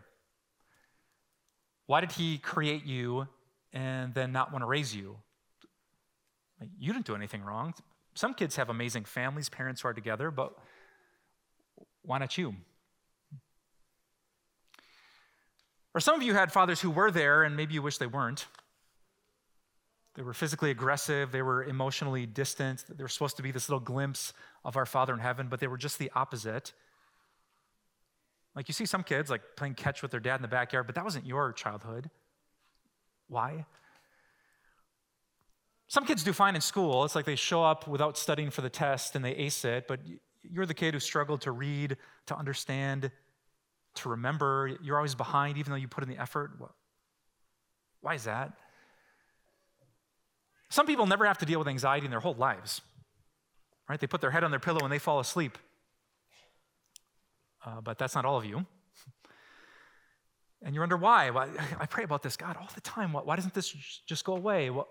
Why 1.87 2.01
did 2.01 2.13
he 2.13 2.39
create 2.39 2.85
you 2.87 3.27
and 3.73 4.15
then 4.15 4.33
not 4.33 4.53
want 4.53 4.63
to 4.63 4.67
raise 4.67 4.95
you? 4.95 5.17
Like, 6.61 6.71
you 6.79 6.93
didn't 6.93 7.07
do 7.07 7.15
anything 7.15 7.43
wrong. 7.43 7.75
Some 8.15 8.35
kids 8.35 8.57
have 8.57 8.71
amazing 8.71 9.05
families, 9.05 9.49
parents 9.49 9.81
who 9.81 9.89
are 9.89 9.95
together, 9.95 10.31
but 10.31 10.53
why 12.03 12.19
not 12.19 12.39
you? 12.39 12.55
Or 15.93 16.01
some 16.01 16.15
of 16.15 16.23
you 16.23 16.35
had 16.35 16.53
fathers 16.53 16.81
who 16.81 16.91
were 16.91 17.11
there 17.11 17.43
and 17.43 17.57
maybe 17.57 17.75
you 17.75 17.83
wish 17.83 17.99
they 17.99 18.07
weren't. 18.07 18.47
They 20.15 20.23
were 20.23 20.35
physically 20.35 20.71
aggressive, 20.71 21.31
they 21.31 21.43
were 21.43 21.63
emotionally 21.63 22.27
distant, 22.27 22.85
they 22.89 23.03
were 23.03 23.09
supposed 23.09 23.37
to 23.37 23.43
be 23.43 23.53
this 23.53 23.69
little 23.69 23.81
glimpse 23.81 24.33
of 24.65 24.77
our 24.77 24.87
Father 24.87 25.15
in 25.15 25.21
heaven, 25.21 25.49
but 25.49 25.61
they 25.61 25.69
were 25.69 25.79
just 25.79 25.99
the 25.99 26.11
opposite. 26.15 26.73
Like 28.57 28.69
you 28.69 28.75
see 28.75 28.87
some 28.87 29.05
kids 29.05 29.31
like 29.31 29.43
playing 29.57 29.75
catch 29.75 30.03
with 30.03 30.11
their 30.11 30.21
dad 30.21 30.37
in 30.37 30.43
the 30.43 30.49
backyard, 30.49 30.87
but 30.87 30.97
that 30.97 31.05
wasn't 31.05 31.27
your 31.27 31.53
childhood. 31.53 32.11
Why? 33.29 33.65
Some 35.87 36.05
kids 36.05 36.25
do 36.25 36.33
fine 36.33 36.57
in 36.57 36.61
school. 36.61 37.05
It's 37.05 37.15
like 37.15 37.25
they 37.25 37.37
show 37.37 37.63
up 37.63 37.87
without 37.87 38.19
studying 38.19 38.51
for 38.51 38.63
the 38.63 38.71
test 38.71 39.15
and 39.15 39.25
they 39.25 39.33
ace 39.33 39.65
it, 39.65 39.87
but 39.87 40.01
you're 40.43 40.67
the 40.67 40.75
kid 40.75 40.95
who 40.95 41.01
struggled 41.01 41.43
to 41.43 41.53
read, 41.53 41.97
to 42.27 42.37
understand, 42.37 43.11
to 43.97 44.09
remember. 44.09 44.77
You're 44.83 44.97
always 44.97 45.15
behind, 45.15 45.59
even 45.59 45.71
though 45.71 45.77
you 45.77 45.89
put 45.89 46.03
in 46.03 46.11
the 46.11 46.21
effort. 46.21 46.53
Why 48.01 48.15
is 48.15 48.25
that? 48.25 48.53
Some 50.71 50.87
people 50.87 51.07
never 51.07 51.27
have 51.27 51.39
to 51.39 51.47
deal 51.47 51.59
with 51.59 51.69
anxiety 51.69 52.07
in 52.07 52.11
their 52.11 52.21
whole 52.21 52.35
lives, 52.35 52.81
right? 53.89 54.01
They 54.01 54.07
put 54.07 54.21
their 54.21 54.31
head 54.31 54.45
on 54.45 54.51
their 54.51 54.61
pillow 54.61 54.81
and 54.81 54.93
they 54.93 55.01
fall 55.01 55.21
asleep. 55.21 55.59
Uh, 57.65 57.81
but 57.81 57.99
that's 57.99 58.15
not 58.15 58.25
all 58.25 58.39
of 58.39 58.45
you. 58.45 58.65
And 60.63 60.75
you 60.75 60.81
wonder 60.81 60.99
why. 60.99 61.31
why. 61.31 61.49
I 61.81 61.87
pray 61.87 62.05
about 62.05 62.23
this, 62.23 62.37
God, 62.37 62.59
all 62.59 62.69
the 62.75 62.83
time. 62.83 63.15
Why, 63.15 63.23
why 63.23 63.35
doesn't 63.35 63.55
this 63.55 63.71
just 64.05 64.27
go 64.27 64.37
away? 64.37 64.69
Well, 64.69 64.89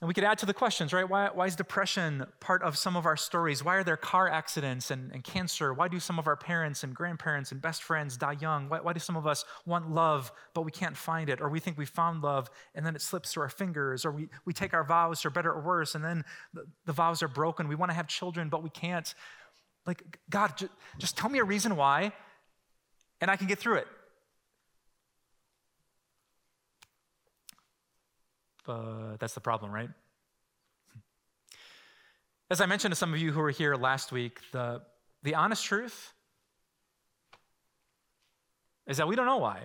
and 0.00 0.08
we 0.08 0.12
could 0.12 0.24
add 0.24 0.36
to 0.38 0.46
the 0.46 0.52
questions, 0.52 0.92
right? 0.92 1.08
Why, 1.08 1.30
why, 1.32 1.46
is 1.46 1.56
depression 1.56 2.26
part 2.38 2.62
of 2.62 2.76
some 2.76 2.96
of 2.96 3.06
our 3.06 3.16
stories? 3.16 3.64
Why 3.64 3.76
are 3.76 3.84
there 3.84 3.96
car 3.96 4.28
accidents 4.28 4.90
and, 4.90 5.10
and 5.10 5.24
cancer? 5.24 5.72
Why 5.72 5.88
do 5.88 5.98
some 5.98 6.18
of 6.18 6.26
our 6.26 6.36
parents 6.36 6.84
and 6.84 6.94
grandparents 6.94 7.50
and 7.50 7.62
best 7.62 7.82
friends 7.82 8.18
die 8.18 8.36
young? 8.38 8.68
Why, 8.68 8.80
why, 8.80 8.92
do 8.92 9.00
some 9.00 9.16
of 9.16 9.26
us 9.26 9.46
want 9.64 9.90
love, 9.90 10.30
but 10.52 10.62
we 10.62 10.70
can't 10.70 10.96
find 10.96 11.30
it? 11.30 11.40
Or 11.40 11.48
we 11.48 11.60
think 11.60 11.78
we 11.78 11.86
found 11.86 12.22
love 12.22 12.50
and 12.74 12.84
then 12.84 12.94
it 12.94 13.00
slips 13.00 13.32
through 13.32 13.44
our 13.44 13.48
fingers? 13.48 14.04
Or 14.04 14.12
we, 14.12 14.28
we 14.44 14.52
take 14.52 14.74
our 14.74 14.84
vows 14.84 15.22
for 15.22 15.30
better 15.30 15.50
or 15.50 15.62
worse 15.62 15.94
and 15.94 16.04
then 16.04 16.24
the, 16.52 16.66
the 16.84 16.92
vows 16.92 17.22
are 17.22 17.28
broken. 17.28 17.66
We 17.66 17.74
want 17.74 17.90
to 17.90 17.96
have 17.96 18.06
children, 18.06 18.50
but 18.50 18.62
we 18.62 18.70
can't. 18.70 19.14
Like, 19.86 20.18
God, 20.28 20.58
just, 20.58 20.72
just 20.98 21.16
tell 21.16 21.30
me 21.30 21.38
a 21.38 21.44
reason 21.44 21.74
why 21.74 22.12
and 23.20 23.30
I 23.30 23.36
can 23.36 23.46
get 23.46 23.58
through 23.58 23.76
it. 23.76 23.88
But 28.66 29.18
that's 29.18 29.34
the 29.34 29.40
problem, 29.40 29.70
right? 29.70 29.88
As 32.50 32.60
I 32.60 32.66
mentioned 32.66 32.92
to 32.92 32.96
some 32.96 33.12
of 33.12 33.18
you 33.18 33.32
who 33.32 33.40
were 33.40 33.50
here 33.50 33.74
last 33.74 34.12
week, 34.12 34.40
the, 34.52 34.82
the 35.22 35.34
honest 35.34 35.64
truth 35.64 36.12
is 38.86 38.98
that 38.98 39.08
we 39.08 39.16
don't 39.16 39.26
know 39.26 39.38
why. 39.38 39.62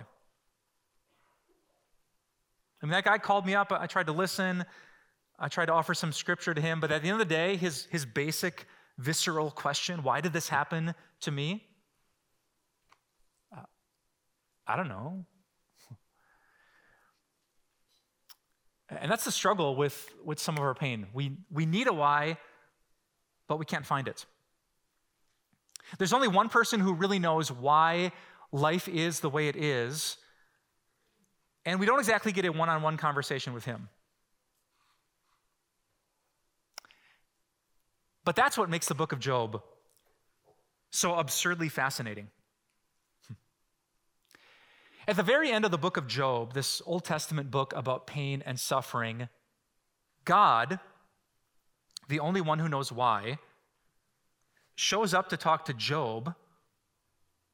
I 2.82 2.86
mean, 2.86 2.92
that 2.92 3.04
guy 3.04 3.18
called 3.18 3.46
me 3.46 3.54
up. 3.54 3.70
I 3.70 3.86
tried 3.86 4.06
to 4.06 4.12
listen. 4.12 4.64
I 5.38 5.48
tried 5.48 5.66
to 5.66 5.72
offer 5.72 5.94
some 5.94 6.12
scripture 6.12 6.54
to 6.54 6.60
him. 6.60 6.80
But 6.80 6.90
at 6.90 7.02
the 7.02 7.08
end 7.08 7.20
of 7.20 7.28
the 7.28 7.34
day, 7.34 7.56
his, 7.56 7.86
his 7.90 8.04
basic, 8.04 8.66
visceral 8.98 9.50
question 9.50 10.02
why 10.02 10.20
did 10.20 10.32
this 10.32 10.48
happen 10.48 10.94
to 11.20 11.30
me? 11.30 11.66
Uh, 13.56 13.62
I 14.66 14.76
don't 14.76 14.88
know. 14.88 15.24
And 19.00 19.10
that's 19.10 19.24
the 19.24 19.32
struggle 19.32 19.76
with, 19.76 20.08
with 20.24 20.38
some 20.38 20.56
of 20.56 20.62
our 20.62 20.74
pain. 20.74 21.06
We, 21.12 21.36
we 21.50 21.66
need 21.66 21.86
a 21.86 21.92
why, 21.92 22.38
but 23.48 23.58
we 23.58 23.64
can't 23.64 23.86
find 23.86 24.08
it. 24.08 24.26
There's 25.98 26.12
only 26.12 26.28
one 26.28 26.48
person 26.48 26.80
who 26.80 26.94
really 26.94 27.18
knows 27.18 27.50
why 27.50 28.12
life 28.50 28.88
is 28.88 29.20
the 29.20 29.30
way 29.30 29.48
it 29.48 29.56
is, 29.56 30.16
and 31.64 31.78
we 31.78 31.86
don't 31.86 31.98
exactly 31.98 32.32
get 32.32 32.44
a 32.44 32.52
one 32.52 32.68
on 32.68 32.82
one 32.82 32.96
conversation 32.96 33.52
with 33.52 33.64
him. 33.64 33.88
But 38.24 38.36
that's 38.36 38.56
what 38.56 38.70
makes 38.70 38.86
the 38.86 38.94
book 38.94 39.12
of 39.12 39.18
Job 39.18 39.62
so 40.90 41.14
absurdly 41.14 41.68
fascinating. 41.68 42.28
At 45.08 45.16
the 45.16 45.22
very 45.24 45.50
end 45.50 45.64
of 45.64 45.72
the 45.72 45.78
book 45.78 45.96
of 45.96 46.06
Job, 46.06 46.54
this 46.54 46.80
Old 46.86 47.04
Testament 47.04 47.50
book 47.50 47.72
about 47.74 48.06
pain 48.06 48.42
and 48.46 48.58
suffering, 48.58 49.28
God, 50.24 50.78
the 52.08 52.20
only 52.20 52.40
one 52.40 52.60
who 52.60 52.68
knows 52.68 52.92
why, 52.92 53.38
shows 54.76 55.12
up 55.12 55.28
to 55.30 55.36
talk 55.36 55.64
to 55.64 55.74
Job, 55.74 56.34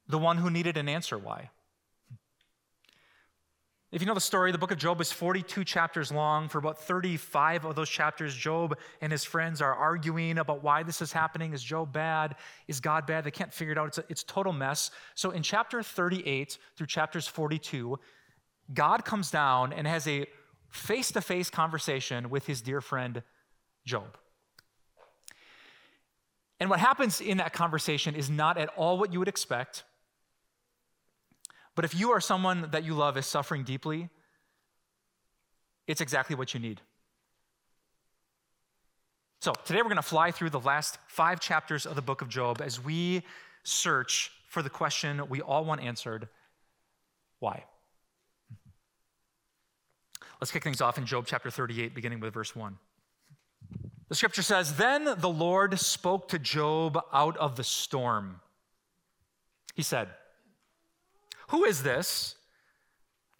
the 0.07 0.19
one 0.19 0.37
who 0.37 0.51
needed 0.51 0.77
an 0.77 0.87
answer 0.87 1.17
why. 1.17 1.49
If 3.91 4.03
you 4.03 4.05
know 4.05 4.13
the 4.13 4.21
story, 4.21 4.51
the 4.51 4.59
book 4.59 4.71
of 4.71 4.77
Job 4.77 5.01
is 5.01 5.11
42 5.11 5.63
chapters 5.63 6.11
long. 6.11 6.47
For 6.47 6.59
about 6.59 6.77
35 6.77 7.65
of 7.65 7.75
those 7.75 7.89
chapters, 7.89 8.35
Job 8.35 8.77
and 9.01 9.11
his 9.11 9.23
friends 9.23 9.63
are 9.63 9.73
arguing 9.73 10.37
about 10.37 10.61
why 10.63 10.83
this 10.83 11.01
is 11.01 11.11
happening. 11.11 11.53
Is 11.53 11.63
Job 11.63 11.91
bad? 11.91 12.35
Is 12.67 12.79
God 12.79 13.07
bad? 13.07 13.23
They 13.23 13.31
can't 13.31 13.51
figure 13.51 13.71
it 13.71 13.79
out. 13.79 13.87
It's 13.87 13.97
a, 13.97 14.03
it's 14.07 14.23
total 14.23 14.53
mess. 14.53 14.91
So 15.15 15.31
in 15.31 15.41
chapter 15.41 15.81
38 15.81 16.59
through 16.75 16.85
chapters 16.85 17.27
42, 17.27 17.99
God 18.75 19.05
comes 19.05 19.31
down 19.31 19.73
and 19.73 19.87
has 19.87 20.07
a 20.07 20.27
face 20.69 21.11
to 21.13 21.21
face 21.21 21.49
conversation 21.49 22.29
with 22.29 22.45
his 22.45 22.61
dear 22.61 22.81
friend 22.81 23.23
Job. 23.85 24.17
And 26.59 26.69
what 26.69 26.79
happens 26.79 27.21
in 27.21 27.37
that 27.37 27.53
conversation 27.53 28.13
is 28.13 28.29
not 28.29 28.59
at 28.59 28.69
all 28.77 28.99
what 28.99 29.11
you 29.11 29.17
would 29.17 29.27
expect. 29.27 29.83
But 31.79 31.85
if 31.85 31.97
you 31.97 32.09
or 32.09 32.19
someone 32.19 32.67
that 32.71 32.83
you 32.83 32.93
love 32.93 33.15
is 33.15 33.25
suffering 33.25 33.63
deeply, 33.63 34.09
it's 35.87 36.01
exactly 36.01 36.35
what 36.35 36.53
you 36.53 36.59
need. 36.59 36.81
So, 39.39 39.53
today 39.63 39.77
we're 39.77 39.83
going 39.83 39.95
to 39.95 40.01
fly 40.01 40.31
through 40.31 40.49
the 40.49 40.59
last 40.59 40.97
five 41.07 41.39
chapters 41.39 41.85
of 41.85 41.95
the 41.95 42.01
book 42.01 42.21
of 42.21 42.27
Job 42.27 42.61
as 42.61 42.83
we 42.83 43.23
search 43.63 44.29
for 44.49 44.61
the 44.61 44.69
question 44.69 45.21
we 45.29 45.39
all 45.39 45.63
want 45.63 45.81
answered 45.81 46.27
why? 47.39 47.63
Let's 50.41 50.51
kick 50.51 50.65
things 50.65 50.81
off 50.81 50.97
in 50.97 51.05
Job 51.05 51.27
chapter 51.27 51.49
38, 51.49 51.95
beginning 51.95 52.19
with 52.19 52.33
verse 52.33 52.53
1. 52.53 52.77
The 54.09 54.15
scripture 54.15 54.41
says 54.41 54.75
Then 54.75 55.05
the 55.17 55.29
Lord 55.29 55.79
spoke 55.79 56.27
to 56.27 56.39
Job 56.39 57.01
out 57.13 57.37
of 57.37 57.55
the 57.55 57.63
storm. 57.63 58.41
He 59.75 59.81
said, 59.81 60.09
who 61.49 61.65
is 61.65 61.83
this 61.83 62.35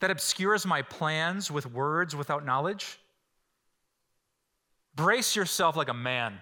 that 0.01 0.12
obscures 0.12 0.66
my 0.66 0.82
plans 0.82 1.51
with 1.51 1.72
words 1.72 2.16
without 2.16 2.46
knowledge? 2.46 3.00
Brace 4.96 5.36
yourself 5.36 5.75
like 5.75 5.89
a 5.89 5.94
man. 5.94 6.42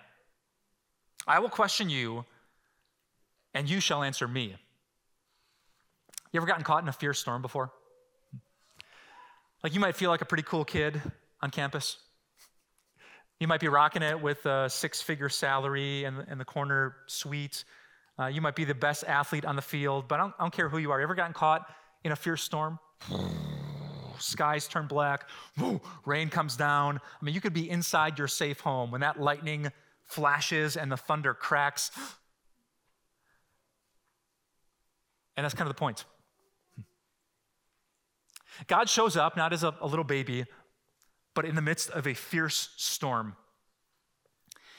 I 1.28 1.40
will 1.40 1.50
question 1.50 1.90
you, 1.90 2.24
and 3.54 3.70
you 3.70 3.80
shall 3.80 4.02
answer 4.02 4.28
me. 4.28 4.56
You 6.32 6.38
ever 6.40 6.48
gotten 6.48 6.64
caught 6.64 6.84
in 6.84 6.90
a 6.90 6.94
fierce 6.94 7.20
storm 7.20 7.42
before? 7.42 7.72
Like 9.64 9.74
you 9.74 9.80
might 9.80 9.96
feel 9.96 10.10
like 10.10 10.22
a 10.22 10.26
pretty 10.26 10.44
cool 10.44 10.64
kid 10.64 11.02
on 11.42 11.50
campus. 11.50 11.98
You 13.40 13.48
might 13.48 13.60
be 13.60 13.68
rocking 13.68 14.04
it 14.04 14.22
with 14.22 14.46
a 14.46 14.70
six 14.70 15.02
figure 15.02 15.30
salary 15.30 16.06
and, 16.06 16.26
and 16.30 16.40
the 16.40 16.46
corner 16.46 16.96
suite 17.08 17.66
uh, 18.20 18.26
you 18.26 18.42
might 18.42 18.56
be 18.56 18.66
the 18.66 18.76
best 18.76 19.04
athlete 19.06 19.46
on 19.46 19.56
the 19.56 19.62
field, 19.62 20.08
but 20.08 20.20
I 20.20 20.24
don't, 20.24 20.34
I 20.40 20.44
don't 20.44 20.54
care 20.54 20.70
who 20.70 20.78
you 20.78 20.92
are. 20.92 21.00
You 21.00 21.04
ever 21.04 21.16
gotten 21.16 21.34
caught 21.34 21.70
in 22.04 22.12
a 22.12 22.16
fierce 22.16 22.44
storm? 22.44 22.80
Skies 24.20 24.68
turn 24.68 24.88
black, 24.88 25.30
rain 26.06 26.30
comes 26.30 26.56
down. 26.56 27.00
I 27.22 27.26
mean, 27.26 27.36
you 27.36 27.42
could 27.42 27.54
be 27.54 27.70
inside 27.70 28.18
your 28.18 28.28
safe 28.28 28.60
home 28.60 28.90
when 28.92 29.02
that 29.02 29.20
lightning 29.20 29.72
flashes 30.06 30.76
and 30.76 30.92
the 30.92 30.98
thunder 30.98 31.34
cracks. 31.34 31.92
And 35.36 35.44
that's 35.44 35.54
kind 35.54 35.70
of 35.70 35.76
the 35.76 35.80
point. 35.80 36.04
God 38.66 38.90
shows 38.90 39.16
up 39.16 39.38
not 39.38 39.54
as 39.54 39.64
a, 39.64 39.76
a 39.82 39.86
little 39.86 40.04
baby, 40.04 40.46
but 41.36 41.46
in 41.46 41.54
the 41.54 41.62
midst 41.62 41.92
of 41.92 42.08
a 42.08 42.16
fierce 42.16 42.70
storm. 42.76 43.36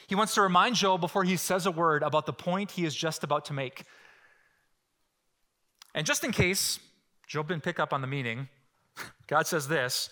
He 0.09 0.15
wants 0.15 0.35
to 0.35 0.41
remind 0.41 0.75
Job 0.75 1.03
before 1.03 1.23
he 1.23 1.37
says 1.37 1.67
a 1.67 1.71
word 1.71 2.03
about 2.03 2.25
the 2.25 2.33
point 2.33 2.71
he 2.71 2.87
is 2.87 2.95
just 2.95 3.23
about 3.23 3.45
to 3.45 3.53
make. 3.53 3.85
And 5.95 6.07
just 6.07 6.25
in 6.25 6.33
case 6.33 6.81
Job 7.27 7.49
didn't 7.49 7.63
pick 7.63 7.79
up 7.79 7.93
on 7.93 8.01
the 8.01 8.07
meaning, 8.07 8.49
God 9.27 9.47
says 9.47 9.69
this 9.69 10.09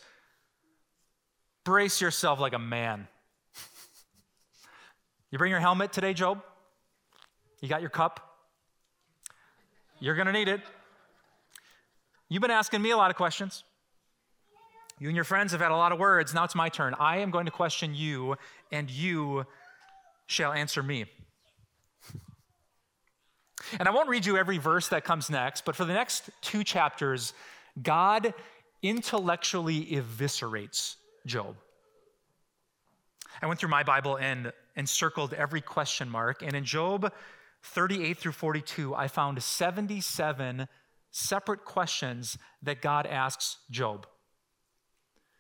brace 1.64 2.00
yourself 2.00 2.38
like 2.38 2.52
a 2.52 2.58
man. 2.58 3.08
You 5.32 5.38
bring 5.38 5.50
your 5.50 5.60
helmet 5.60 5.92
today, 5.92 6.14
Job? 6.14 6.40
You 7.60 7.68
got 7.68 7.80
your 7.80 7.90
cup? 7.90 8.38
You're 9.98 10.14
going 10.14 10.28
to 10.28 10.32
need 10.32 10.46
it. 10.46 10.60
You've 12.28 12.42
been 12.42 12.52
asking 12.52 12.80
me 12.80 12.92
a 12.92 12.96
lot 12.96 13.10
of 13.10 13.16
questions. 13.16 13.64
You 15.00 15.08
and 15.08 15.16
your 15.16 15.24
friends 15.24 15.50
have 15.50 15.60
had 15.60 15.72
a 15.72 15.76
lot 15.76 15.90
of 15.90 15.98
words. 15.98 16.32
Now 16.32 16.44
it's 16.44 16.54
my 16.54 16.68
turn. 16.68 16.94
I 16.94 17.18
am 17.18 17.32
going 17.32 17.44
to 17.46 17.50
question 17.50 17.94
you, 17.94 18.36
and 18.70 18.88
you 18.88 19.46
shall 20.26 20.52
answer 20.52 20.82
me. 20.82 21.06
And 23.78 23.88
I 23.88 23.90
won't 23.90 24.08
read 24.08 24.26
you 24.26 24.36
every 24.36 24.58
verse 24.58 24.88
that 24.88 25.04
comes 25.04 25.28
next, 25.28 25.64
but 25.64 25.74
for 25.74 25.84
the 25.84 25.92
next 25.92 26.30
two 26.40 26.62
chapters, 26.62 27.32
God 27.82 28.34
intellectually 28.82 29.86
eviscerates 29.86 30.96
Job. 31.24 31.56
I 33.42 33.46
went 33.46 33.60
through 33.60 33.70
my 33.70 33.82
Bible 33.82 34.16
and, 34.16 34.52
and 34.76 34.88
circled 34.88 35.34
every 35.34 35.60
question 35.60 36.08
mark, 36.08 36.42
and 36.42 36.54
in 36.54 36.64
Job 36.64 37.12
38 37.62 38.18
through 38.18 38.32
42, 38.32 38.94
I 38.94 39.08
found 39.08 39.42
77 39.42 40.68
separate 41.10 41.64
questions 41.64 42.38
that 42.62 42.80
God 42.80 43.06
asks 43.06 43.58
Job. 43.70 44.06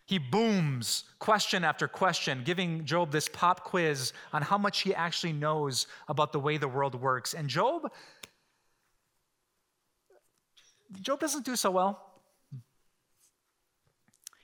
He 0.06 0.18
booms 0.18 1.02
question 1.18 1.64
after 1.64 1.88
question, 1.88 2.42
giving 2.44 2.84
Job 2.84 3.10
this 3.10 3.28
pop 3.28 3.64
quiz 3.64 4.12
on 4.32 4.40
how 4.40 4.56
much 4.56 4.82
he 4.82 4.94
actually 4.94 5.32
knows 5.32 5.88
about 6.06 6.32
the 6.32 6.38
way 6.38 6.58
the 6.58 6.68
world 6.68 6.94
works. 6.94 7.34
And 7.34 7.48
Job, 7.48 7.90
Job 11.00 11.18
doesn't 11.18 11.44
do 11.44 11.56
so 11.56 11.72
well. 11.72 12.00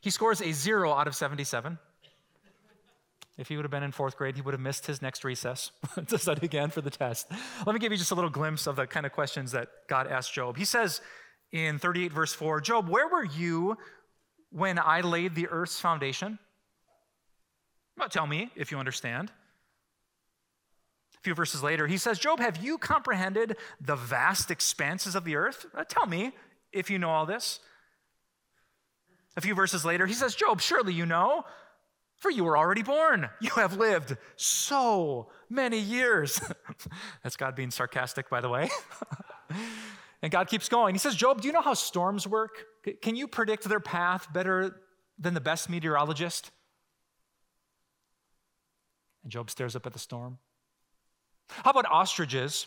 He 0.00 0.10
scores 0.10 0.42
a 0.42 0.50
zero 0.50 0.92
out 0.92 1.06
of 1.06 1.14
77. 1.14 1.78
If 3.38 3.48
he 3.48 3.56
would 3.56 3.64
have 3.64 3.70
been 3.70 3.84
in 3.84 3.92
fourth 3.92 4.16
grade, 4.16 4.34
he 4.34 4.42
would 4.42 4.52
have 4.52 4.60
missed 4.60 4.86
his 4.86 5.00
next 5.00 5.22
recess 5.22 5.70
to 6.08 6.18
study 6.18 6.44
again 6.44 6.70
for 6.70 6.80
the 6.80 6.90
test. 6.90 7.30
Let 7.64 7.72
me 7.72 7.78
give 7.78 7.92
you 7.92 7.98
just 7.98 8.10
a 8.10 8.16
little 8.16 8.30
glimpse 8.30 8.66
of 8.66 8.74
the 8.74 8.86
kind 8.88 9.06
of 9.06 9.12
questions 9.12 9.52
that 9.52 9.68
God 9.88 10.08
asked 10.08 10.34
Job. 10.34 10.56
He 10.56 10.64
says 10.64 11.00
in 11.52 11.78
38, 11.78 12.12
verse 12.12 12.34
4 12.34 12.60
Job, 12.60 12.88
where 12.88 13.06
were 13.06 13.24
you 13.24 13.78
when 14.52 14.78
I 14.78 15.00
laid 15.00 15.34
the 15.34 15.48
earth's 15.48 15.80
foundation? 15.80 16.38
Well, 17.96 18.08
tell 18.08 18.26
me 18.26 18.50
if 18.56 18.70
you 18.70 18.78
understand. 18.78 19.30
A 21.16 21.20
few 21.22 21.34
verses 21.34 21.62
later, 21.62 21.86
he 21.86 21.98
says, 21.98 22.18
Job, 22.18 22.40
have 22.40 22.62
you 22.62 22.78
comprehended 22.78 23.56
the 23.80 23.96
vast 23.96 24.50
expanses 24.50 25.14
of 25.14 25.24
the 25.24 25.36
earth? 25.36 25.66
Uh, 25.74 25.84
tell 25.84 26.06
me 26.06 26.32
if 26.72 26.90
you 26.90 26.98
know 26.98 27.10
all 27.10 27.26
this. 27.26 27.60
A 29.36 29.40
few 29.40 29.54
verses 29.54 29.84
later, 29.84 30.06
he 30.06 30.14
says, 30.14 30.34
Job, 30.34 30.60
surely 30.60 30.92
you 30.92 31.06
know, 31.06 31.44
for 32.16 32.30
you 32.30 32.44
were 32.44 32.56
already 32.56 32.82
born. 32.82 33.30
You 33.40 33.50
have 33.50 33.76
lived 33.76 34.16
so 34.36 35.30
many 35.48 35.78
years. 35.78 36.40
That's 37.22 37.36
God 37.36 37.54
being 37.54 37.70
sarcastic, 37.70 38.28
by 38.28 38.40
the 38.40 38.48
way. 38.48 38.68
And 40.22 40.30
God 40.30 40.48
keeps 40.48 40.68
going. 40.68 40.94
He 40.94 41.00
says, 41.00 41.16
Job, 41.16 41.40
do 41.40 41.48
you 41.48 41.52
know 41.52 41.60
how 41.60 41.74
storms 41.74 42.26
work? 42.26 42.64
Can 43.00 43.16
you 43.16 43.28
predict 43.28 43.64
their 43.64 43.80
path 43.80 44.32
better 44.32 44.80
than 45.18 45.34
the 45.34 45.40
best 45.40 45.70
meteorologist? 45.70 46.50
And 49.22 49.30
Job 49.30 49.50
stares 49.50 49.76
up 49.76 49.86
at 49.86 49.92
the 49.92 49.98
storm. 49.98 50.38
How 51.48 51.70
about 51.70 51.86
ostriches? 51.86 52.66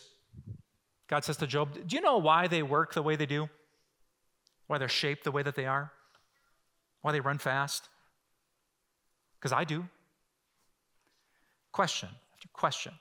God 1.08 1.24
says 1.24 1.36
to 1.38 1.46
Job, 1.46 1.74
Do 1.86 1.96
you 1.96 2.02
know 2.02 2.18
why 2.18 2.46
they 2.46 2.62
work 2.62 2.94
the 2.94 3.02
way 3.02 3.16
they 3.16 3.26
do? 3.26 3.48
Why 4.66 4.78
they're 4.78 4.88
shaped 4.88 5.24
the 5.24 5.30
way 5.30 5.42
that 5.42 5.54
they 5.54 5.66
are? 5.66 5.92
Why 7.02 7.12
they 7.12 7.20
run 7.20 7.38
fast? 7.38 7.88
Because 9.38 9.52
I 9.52 9.64
do. 9.64 9.86
Question 11.72 12.08
after 12.34 12.48
question 12.52 12.94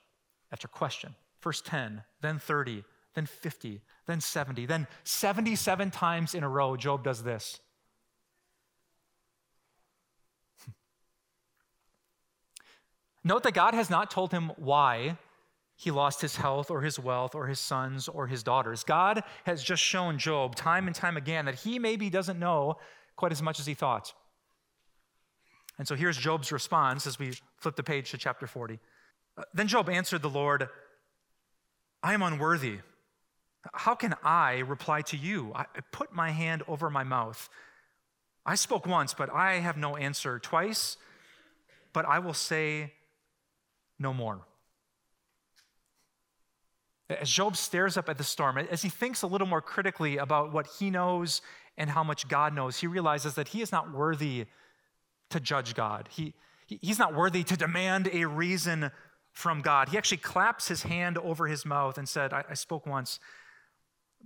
after 0.52 0.68
question. 0.68 1.16
First 1.40 1.66
10, 1.66 2.04
then 2.22 2.40
30, 2.40 2.84
then 3.16 3.26
50, 3.26 3.82
then 4.06 4.22
70, 4.22 4.66
then 4.66 4.88
77 5.04 5.90
times 5.92 6.36
in 6.36 6.44
a 6.44 6.50
row, 6.50 6.76
Job 6.76 7.04
does 7.04 7.24
this. 7.24 7.60
Note 13.24 13.44
that 13.44 13.54
God 13.54 13.74
has 13.74 13.90
not 13.90 14.12
told 14.12 14.32
him 14.32 14.52
why 14.58 15.18
he 15.78 15.92
lost 15.92 16.22
his 16.22 16.36
health 16.38 16.70
or 16.72 16.82
his 16.82 17.00
wealth 17.00 17.36
or 17.36 17.48
his 17.48 17.60
sons 17.60 18.08
or 18.08 18.28
his 18.28 18.44
daughters. 18.44 18.84
God 18.84 19.24
has 19.46 19.64
just 19.64 19.82
shown 19.82 20.18
Job 20.18 20.56
time 20.56 20.88
and 20.88 20.96
time 20.96 21.18
again 21.18 21.46
that 21.46 21.56
he 21.56 21.80
maybe 21.80 22.10
doesn't 22.10 22.40
know 22.40 22.78
quite 23.16 23.32
as 23.32 23.42
much 23.42 23.60
as 23.60 23.66
he 23.66 23.74
thought. 23.74 24.14
And 25.78 25.88
so 25.88 25.96
here's 25.96 26.18
Job's 26.18 26.52
response 26.52 27.06
as 27.06 27.20
we 27.20 27.34
flip 27.58 27.76
the 27.76 27.84
page 27.84 28.12
to 28.12 28.18
chapter 28.18 28.48
40. 28.48 28.80
Uh, 29.38 29.44
then 29.54 29.68
Job 29.68 29.90
answered 29.90 30.22
the 30.22 30.30
Lord, 30.30 30.70
I 32.02 32.14
am 32.14 32.22
unworthy. 32.22 32.80
How 33.74 33.96
can 33.96 34.16
I 34.24 34.60
reply 34.60 35.02
to 35.04 35.18
you? 35.18 35.52
I 35.56 35.66
put 35.92 36.14
my 36.14 36.32
hand 36.32 36.64
over 36.68 36.90
my 36.90 37.04
mouth. 37.04 37.50
I 38.46 38.56
spoke 38.56 38.86
once, 38.86 39.14
but 39.14 39.30
I 39.32 39.56
have 39.56 39.78
no 39.78 39.96
answer. 39.96 40.40
Twice, 40.40 40.98
but 41.94 42.06
I 42.06 42.20
will 42.20 42.34
say 42.34 42.94
no 43.98 44.14
more. 44.14 44.42
As 47.10 47.30
Job 47.30 47.56
stares 47.56 47.98
up 47.98 48.10
at 48.10 48.18
the 48.18 48.24
storm, 48.24 48.58
as 48.58 48.82
he 48.82 48.90
thinks 48.90 49.22
a 49.22 49.28
little 49.28 49.48
more 49.48 49.62
critically 49.62 50.18
about 50.18 50.52
what 50.52 50.68
he 50.80 50.90
knows 50.90 51.42
and 51.78 51.90
how 51.90 52.04
much 52.04 52.28
God 52.28 52.54
knows, 52.54 52.78
he 52.78 52.88
realizes 52.88 53.36
that 53.36 53.50
he 53.50 53.62
is 53.62 53.72
not 53.72 53.94
worthy 53.94 54.46
to 55.30 55.40
judge 55.40 55.76
God. 55.76 56.10
He, 56.12 56.34
he's 56.68 57.00
not 57.00 57.14
worthy 57.14 57.44
to 57.44 57.56
demand 57.58 58.10
a 58.12 58.26
reason 58.26 58.92
from 59.32 59.62
God. 59.62 59.90
He 59.90 59.98
actually 59.98 60.18
claps 60.18 60.68
his 60.68 60.84
hand 60.84 61.18
over 61.18 61.48
his 61.48 61.66
mouth 61.66 61.98
and 61.98 62.08
said, 62.08 62.34
I, 62.34 62.44
I 62.50 62.54
spoke 62.54 62.86
once, 62.86 63.20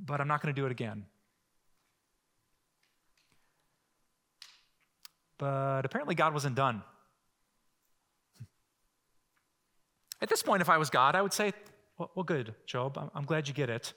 but 0.06 0.22
I'm 0.22 0.28
not 0.28 0.42
going 0.42 0.54
to 0.54 0.60
do 0.60 0.66
it 0.66 0.72
again. 0.72 1.06
But 5.38 5.86
apparently, 5.86 6.16
God 6.16 6.34
wasn't 6.34 6.56
done. 6.56 6.84
At 10.22 10.30
this 10.30 10.44
point, 10.44 10.62
if 10.62 10.70
I 10.70 10.78
was 10.78 10.90
God, 10.90 11.16
I 11.16 11.22
would 11.22 11.34
say, 11.34 11.54
Well, 11.98 12.12
well 12.14 12.24
good, 12.24 12.54
Job. 12.66 13.12
I'm, 13.16 13.24
glad 13.24 13.48
you 13.48 13.54
get 13.54 13.70
it. 13.70 13.94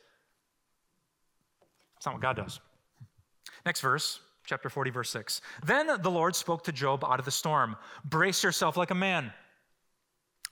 It's 1.97 2.07
not 2.07 2.15
what 2.15 2.23
God 2.23 2.37
does. 2.37 2.61
Next 3.67 3.81
verse, 3.81 4.21
chapter 4.45 4.69
40, 4.69 4.91
verse 4.91 5.11
6. 5.11 5.41
Then 5.65 5.89
the 6.01 6.11
Lord 6.11 6.37
spoke 6.37 6.65
to 6.65 6.73
Job 6.73 7.05
out 7.05 7.19
of 7.19 7.25
the 7.25 7.31
storm 7.31 7.77
Brace 8.05 8.43
yourself 8.45 8.77
like 8.77 8.91
a 8.91 8.95
man. 8.95 9.33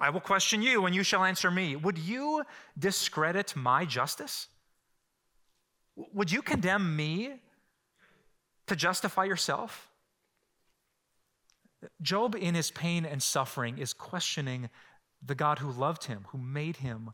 I 0.00 0.10
will 0.10 0.20
question 0.20 0.62
you, 0.62 0.86
and 0.86 0.94
you 0.94 1.02
shall 1.02 1.24
answer 1.24 1.50
me. 1.50 1.76
Would 1.76 1.98
you 1.98 2.42
discredit 2.78 3.54
my 3.54 3.84
justice? 3.84 4.48
Would 6.12 6.30
you 6.32 6.42
condemn 6.42 6.96
me 6.96 7.34
to 8.66 8.76
justify 8.76 9.24
yourself? 9.24 9.88
Job, 12.02 12.34
in 12.34 12.54
his 12.54 12.70
pain 12.70 13.04
and 13.04 13.22
suffering, 13.22 13.78
is 13.78 13.92
questioning 13.92 14.68
the 15.24 15.34
God 15.34 15.58
who 15.58 15.70
loved 15.70 16.04
him, 16.04 16.26
who 16.28 16.38
made 16.38 16.76
him, 16.76 17.10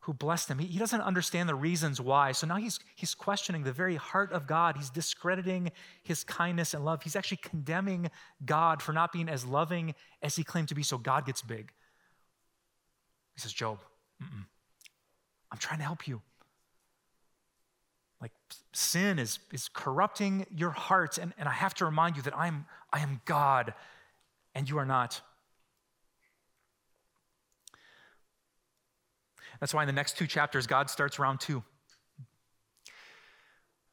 who 0.00 0.14
blessed 0.14 0.50
him. 0.50 0.58
He, 0.58 0.66
he 0.66 0.78
doesn't 0.78 1.00
understand 1.00 1.48
the 1.48 1.54
reasons 1.54 2.00
why. 2.00 2.32
So 2.32 2.46
now 2.46 2.56
he's, 2.56 2.80
he's 2.96 3.14
questioning 3.14 3.64
the 3.64 3.72
very 3.72 3.96
heart 3.96 4.32
of 4.32 4.46
God. 4.46 4.76
He's 4.76 4.90
discrediting 4.90 5.70
his 6.02 6.24
kindness 6.24 6.72
and 6.72 6.84
love. 6.84 7.02
He's 7.02 7.16
actually 7.16 7.40
condemning 7.42 8.10
God 8.44 8.80
for 8.80 8.92
not 8.92 9.12
being 9.12 9.28
as 9.28 9.44
loving 9.44 9.94
as 10.22 10.36
he 10.36 10.44
claimed 10.44 10.68
to 10.68 10.74
be. 10.74 10.82
So 10.82 10.96
God 10.96 11.26
gets 11.26 11.42
big. 11.42 11.72
He 13.34 13.40
says, 13.40 13.52
Job, 13.52 13.80
I'm 14.20 15.58
trying 15.58 15.78
to 15.78 15.84
help 15.84 16.08
you. 16.08 16.22
Sin 18.72 19.18
is, 19.18 19.38
is 19.52 19.68
corrupting 19.72 20.46
your 20.54 20.70
heart, 20.70 21.18
and, 21.18 21.32
and 21.38 21.48
I 21.48 21.52
have 21.52 21.74
to 21.74 21.84
remind 21.84 22.16
you 22.16 22.22
that 22.22 22.36
I'm, 22.36 22.66
I 22.92 23.00
am 23.00 23.20
God 23.24 23.74
and 24.54 24.68
you 24.68 24.78
are 24.78 24.84
not. 24.84 25.20
That's 29.60 29.74
why 29.74 29.82
in 29.82 29.86
the 29.86 29.92
next 29.92 30.16
two 30.16 30.26
chapters, 30.26 30.66
God 30.66 30.90
starts 30.90 31.18
round 31.18 31.40
two. 31.40 31.62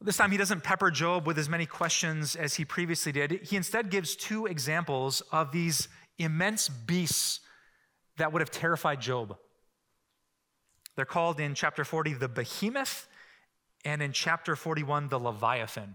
This 0.00 0.16
time, 0.16 0.30
he 0.30 0.36
doesn't 0.36 0.62
pepper 0.62 0.90
Job 0.90 1.26
with 1.26 1.38
as 1.38 1.48
many 1.48 1.66
questions 1.66 2.36
as 2.36 2.54
he 2.54 2.64
previously 2.64 3.12
did. 3.12 3.30
He 3.44 3.56
instead 3.56 3.90
gives 3.90 4.14
two 4.14 4.46
examples 4.46 5.22
of 5.32 5.52
these 5.52 5.88
immense 6.18 6.68
beasts 6.68 7.40
that 8.18 8.32
would 8.32 8.40
have 8.40 8.50
terrified 8.50 9.00
Job. 9.00 9.36
They're 10.94 11.04
called 11.04 11.40
in 11.40 11.54
chapter 11.54 11.84
40 11.84 12.14
the 12.14 12.28
behemoth, 12.28 13.08
and 13.86 14.02
in 14.02 14.10
chapter 14.10 14.56
41, 14.56 15.08
the 15.10 15.18
leviathan. 15.18 15.94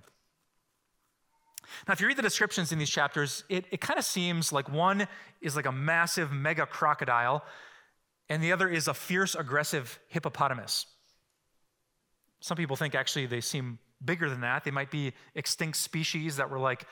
Now, 1.87 1.91
if 1.91 1.99
you 1.99 2.07
read 2.07 2.17
the 2.17 2.21
descriptions 2.23 2.71
in 2.71 2.79
these 2.79 2.89
chapters, 2.89 3.43
it, 3.49 3.65
it 3.69 3.81
kind 3.81 3.99
of 3.99 4.05
seems 4.05 4.53
like 4.53 4.71
one 4.71 5.07
is 5.41 5.57
like 5.57 5.65
a 5.65 5.73
massive 5.73 6.31
mega 6.31 6.65
crocodile 6.65 7.43
and 8.29 8.41
the 8.41 8.53
other 8.53 8.69
is 8.69 8.87
a 8.87 8.93
fierce, 8.93 9.35
aggressive 9.35 9.99
hippopotamus. 10.07 10.85
Some 12.39 12.55
people 12.55 12.77
think 12.77 12.95
actually 12.95 13.25
they 13.25 13.41
seem 13.41 13.77
bigger 14.03 14.29
than 14.29 14.39
that. 14.39 14.63
They 14.63 14.71
might 14.71 14.89
be 14.89 15.11
extinct 15.35 15.77
species 15.77 16.37
that 16.37 16.49
were 16.49 16.59
like 16.59 16.85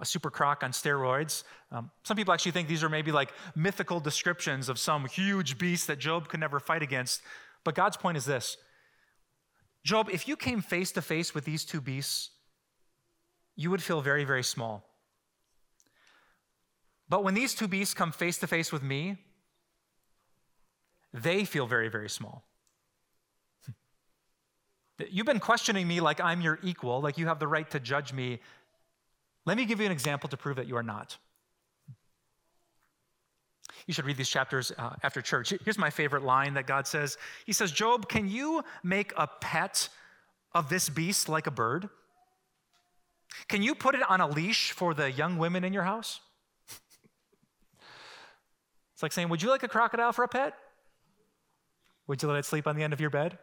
a 0.00 0.04
super 0.04 0.28
croc 0.28 0.64
on 0.64 0.72
steroids. 0.72 1.44
Um, 1.70 1.92
some 2.02 2.16
people 2.16 2.34
actually 2.34 2.52
think 2.52 2.66
these 2.66 2.82
are 2.82 2.88
maybe 2.88 3.12
like 3.12 3.32
mythical 3.54 4.00
descriptions 4.00 4.68
of 4.68 4.80
some 4.80 5.06
huge 5.06 5.56
beast 5.56 5.86
that 5.86 6.00
Job 6.00 6.28
could 6.28 6.40
never 6.40 6.58
fight 6.58 6.82
against. 6.82 7.22
But 7.62 7.76
God's 7.76 7.96
point 7.96 8.16
is 8.16 8.24
this 8.24 8.56
Job, 9.86 10.08
if 10.10 10.26
you 10.26 10.36
came 10.36 10.62
face 10.62 10.90
to 10.92 11.00
face 11.00 11.32
with 11.32 11.44
these 11.44 11.64
two 11.64 11.80
beasts, 11.80 12.30
you 13.54 13.70
would 13.70 13.80
feel 13.80 14.00
very, 14.00 14.24
very 14.24 14.42
small. 14.42 14.82
But 17.08 17.22
when 17.22 17.34
these 17.34 17.54
two 17.54 17.68
beasts 17.68 17.94
come 17.94 18.10
face 18.10 18.36
to 18.38 18.48
face 18.48 18.72
with 18.72 18.82
me, 18.82 19.16
they 21.14 21.44
feel 21.44 21.68
very, 21.68 21.88
very 21.88 22.08
small. 22.08 22.42
You've 25.08 25.24
been 25.24 25.38
questioning 25.38 25.86
me 25.86 26.00
like 26.00 26.20
I'm 26.20 26.40
your 26.40 26.58
equal, 26.64 27.00
like 27.00 27.16
you 27.16 27.28
have 27.28 27.38
the 27.38 27.46
right 27.46 27.70
to 27.70 27.78
judge 27.78 28.12
me. 28.12 28.40
Let 29.44 29.56
me 29.56 29.66
give 29.66 29.78
you 29.78 29.86
an 29.86 29.92
example 29.92 30.28
to 30.30 30.36
prove 30.36 30.56
that 30.56 30.66
you 30.66 30.76
are 30.76 30.82
not. 30.82 31.16
You 33.86 33.94
should 33.94 34.04
read 34.04 34.16
these 34.16 34.28
chapters 34.28 34.72
uh, 34.78 34.94
after 35.02 35.20
church. 35.20 35.52
Here's 35.64 35.78
my 35.78 35.90
favorite 35.90 36.22
line 36.22 36.54
that 36.54 36.66
God 36.66 36.86
says 36.86 37.18
He 37.44 37.52
says, 37.52 37.72
Job, 37.72 38.08
can 38.08 38.28
you 38.28 38.62
make 38.82 39.12
a 39.16 39.28
pet 39.40 39.88
of 40.54 40.68
this 40.68 40.88
beast 40.88 41.28
like 41.28 41.46
a 41.46 41.50
bird? 41.50 41.88
Can 43.48 43.62
you 43.62 43.74
put 43.74 43.94
it 43.94 44.02
on 44.08 44.20
a 44.20 44.26
leash 44.26 44.72
for 44.72 44.94
the 44.94 45.10
young 45.10 45.36
women 45.38 45.64
in 45.64 45.72
your 45.72 45.82
house? 45.82 46.20
it's 48.94 49.02
like 49.02 49.12
saying, 49.12 49.28
Would 49.28 49.42
you 49.42 49.50
like 49.50 49.62
a 49.62 49.68
crocodile 49.68 50.12
for 50.12 50.24
a 50.24 50.28
pet? 50.28 50.54
Would 52.06 52.22
you 52.22 52.28
let 52.28 52.38
it 52.38 52.44
sleep 52.44 52.66
on 52.66 52.76
the 52.76 52.84
end 52.84 52.92
of 52.92 53.00
your 53.00 53.10
bed? 53.10 53.38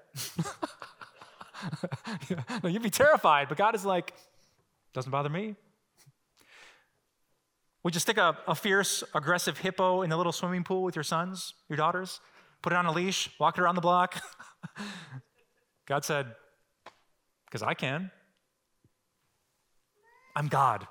no, 2.64 2.70
you'd 2.70 2.82
be 2.82 2.90
terrified, 2.90 3.50
but 3.50 3.58
God 3.58 3.76
is 3.76 3.84
like, 3.84 4.14
doesn't 4.94 5.12
bother 5.12 5.30
me. 5.30 5.56
Would 7.84 7.94
you 7.94 8.00
stick 8.00 8.18
a, 8.18 8.38
a 8.48 8.56
fierce, 8.56 9.04
aggressive 9.14 9.58
hippo 9.58 10.02
in 10.04 10.10
the 10.10 10.18
little 10.18 10.32
swimming 10.32 10.64
pool 10.64 10.84
with 10.84 10.96
your 10.96 11.04
sons, 11.04 11.54
your 11.70 11.78
daughters? 11.78 12.22
Put 12.62 12.72
it 12.72 12.78
on 12.78 12.86
a 12.86 12.92
leash, 12.92 13.30
walk 13.40 13.58
it 13.58 13.62
around 13.62 13.76
the 13.76 13.82
block? 13.82 14.22
God 15.86 16.06
said, 16.06 16.28
because 17.46 17.62
I 17.62 17.74
can. 17.74 18.10
I'm 20.36 20.48
God. 20.48 20.88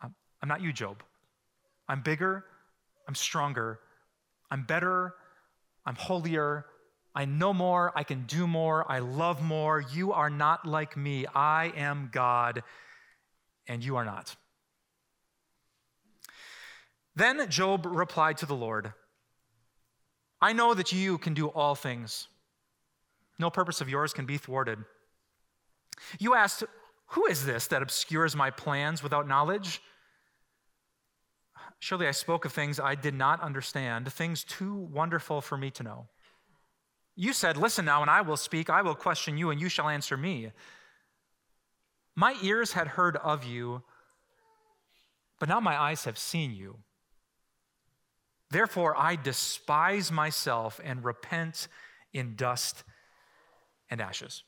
I'm, 0.00 0.14
I'm 0.42 0.48
not 0.48 0.60
you, 0.62 0.72
Job. 0.72 1.02
I'm 1.88 2.02
bigger, 2.02 2.44
I'm 3.08 3.16
stronger, 3.16 3.80
I'm 4.48 4.62
better, 4.62 5.14
I'm 5.84 5.96
holier. 5.96 6.66
I 7.14 7.24
know 7.24 7.52
more. 7.52 7.92
I 7.96 8.04
can 8.04 8.24
do 8.26 8.46
more. 8.46 8.90
I 8.90 9.00
love 9.00 9.42
more. 9.42 9.80
You 9.80 10.12
are 10.12 10.30
not 10.30 10.64
like 10.64 10.96
me. 10.96 11.26
I 11.34 11.72
am 11.76 12.08
God, 12.12 12.62
and 13.66 13.84
you 13.84 13.96
are 13.96 14.04
not. 14.04 14.36
Then 17.20 17.50
Job 17.50 17.84
replied 17.84 18.38
to 18.38 18.46
the 18.46 18.54
Lord 18.54 18.94
I 20.40 20.54
know 20.54 20.72
that 20.72 20.90
you 20.90 21.18
can 21.18 21.34
do 21.34 21.48
all 21.48 21.74
things. 21.74 22.28
No 23.38 23.50
purpose 23.50 23.82
of 23.82 23.90
yours 23.90 24.14
can 24.14 24.24
be 24.24 24.38
thwarted. 24.38 24.78
You 26.18 26.34
asked, 26.34 26.64
Who 27.08 27.26
is 27.26 27.44
this 27.44 27.66
that 27.66 27.82
obscures 27.82 28.34
my 28.34 28.48
plans 28.48 29.02
without 29.02 29.28
knowledge? 29.28 29.82
Surely 31.78 32.06
I 32.06 32.12
spoke 32.12 32.46
of 32.46 32.54
things 32.54 32.80
I 32.80 32.94
did 32.94 33.12
not 33.12 33.42
understand, 33.42 34.10
things 34.10 34.42
too 34.42 34.74
wonderful 34.74 35.42
for 35.42 35.58
me 35.58 35.70
to 35.72 35.82
know. 35.82 36.06
You 37.16 37.34
said, 37.34 37.58
Listen 37.58 37.84
now, 37.84 38.00
and 38.00 38.10
I 38.10 38.22
will 38.22 38.38
speak. 38.38 38.70
I 38.70 38.80
will 38.80 38.94
question 38.94 39.36
you, 39.36 39.50
and 39.50 39.60
you 39.60 39.68
shall 39.68 39.90
answer 39.90 40.16
me. 40.16 40.52
My 42.16 42.34
ears 42.42 42.72
had 42.72 42.86
heard 42.86 43.18
of 43.18 43.44
you, 43.44 43.82
but 45.38 45.50
now 45.50 45.60
my 45.60 45.78
eyes 45.78 46.04
have 46.04 46.16
seen 46.16 46.54
you. 46.54 46.78
Therefore, 48.50 48.98
I 48.98 49.16
despise 49.16 50.10
myself 50.10 50.80
and 50.82 51.04
repent 51.04 51.68
in 52.12 52.34
dust 52.34 52.82
and 53.88 54.00
ashes. 54.00 54.42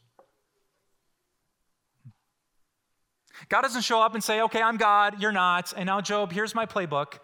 God 3.49 3.63
doesn't 3.63 3.83
show 3.83 4.01
up 4.01 4.15
and 4.15 4.23
say, 4.23 4.43
okay, 4.43 4.61
I'm 4.61 4.77
God, 4.77 5.21
you're 5.21 5.33
not. 5.33 5.73
And 5.77 5.87
now, 5.87 6.01
Job, 6.01 6.33
here's 6.33 6.55
my 6.55 6.67
playbook. 6.67 7.19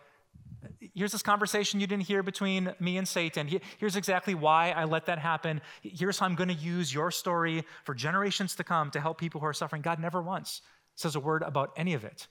Here's 0.94 1.12
this 1.12 1.22
conversation 1.22 1.80
you 1.80 1.86
didn't 1.86 2.06
hear 2.06 2.22
between 2.22 2.74
me 2.80 2.96
and 2.96 3.06
Satan. 3.06 3.48
Here's 3.78 3.96
exactly 3.96 4.34
why 4.34 4.70
I 4.70 4.84
let 4.84 5.06
that 5.06 5.18
happen. 5.18 5.60
Here's 5.82 6.18
how 6.18 6.26
I'm 6.26 6.34
going 6.34 6.48
to 6.48 6.54
use 6.54 6.92
your 6.92 7.10
story 7.10 7.64
for 7.84 7.94
generations 7.94 8.54
to 8.56 8.64
come 8.64 8.90
to 8.92 9.00
help 9.00 9.18
people 9.18 9.40
who 9.40 9.46
are 9.46 9.52
suffering. 9.52 9.82
God 9.82 10.00
never 10.00 10.22
once 10.22 10.62
says 10.94 11.14
a 11.14 11.20
word 11.20 11.42
about 11.42 11.72
any 11.76 11.94
of 11.94 12.04
it. 12.04 12.26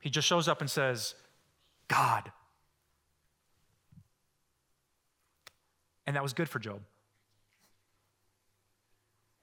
He 0.00 0.10
just 0.10 0.26
shows 0.26 0.48
up 0.48 0.60
and 0.60 0.70
says, 0.70 1.14
God. 1.88 2.32
And 6.06 6.16
that 6.16 6.22
was 6.22 6.32
good 6.32 6.48
for 6.48 6.58
Job. 6.58 6.80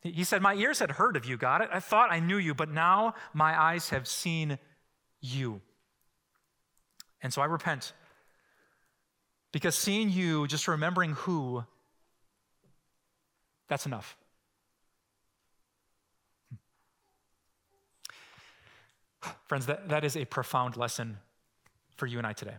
He 0.02 0.24
said, 0.24 0.42
My 0.42 0.54
ears 0.54 0.80
had 0.80 0.92
heard 0.92 1.16
of 1.16 1.26
you, 1.26 1.36
God. 1.38 1.68
I 1.72 1.80
thought 1.80 2.12
I 2.12 2.20
knew 2.20 2.38
you, 2.38 2.54
but 2.54 2.70
now 2.70 3.16
my 3.34 3.60
eyes 3.60 3.90
have 3.90 4.08
seen 4.08 4.58
you. 5.20 5.62
And 7.22 7.34
so 7.34 7.42
I 7.42 7.46
repent. 7.46 7.94
Because 9.52 9.76
seeing 9.76 10.10
you, 10.10 10.48
just 10.48 10.68
remembering 10.68 11.14
who, 11.14 11.66
that's 13.68 13.86
enough. 13.86 14.16
Friends, 19.48 19.66
that, 19.66 19.90
that 19.90 20.06
is 20.06 20.16
a 20.16 20.24
profound 20.26 20.78
lesson 20.78 21.18
for 21.98 22.06
you 22.06 22.20
and 22.20 22.28
I 22.28 22.34
today. 22.34 22.56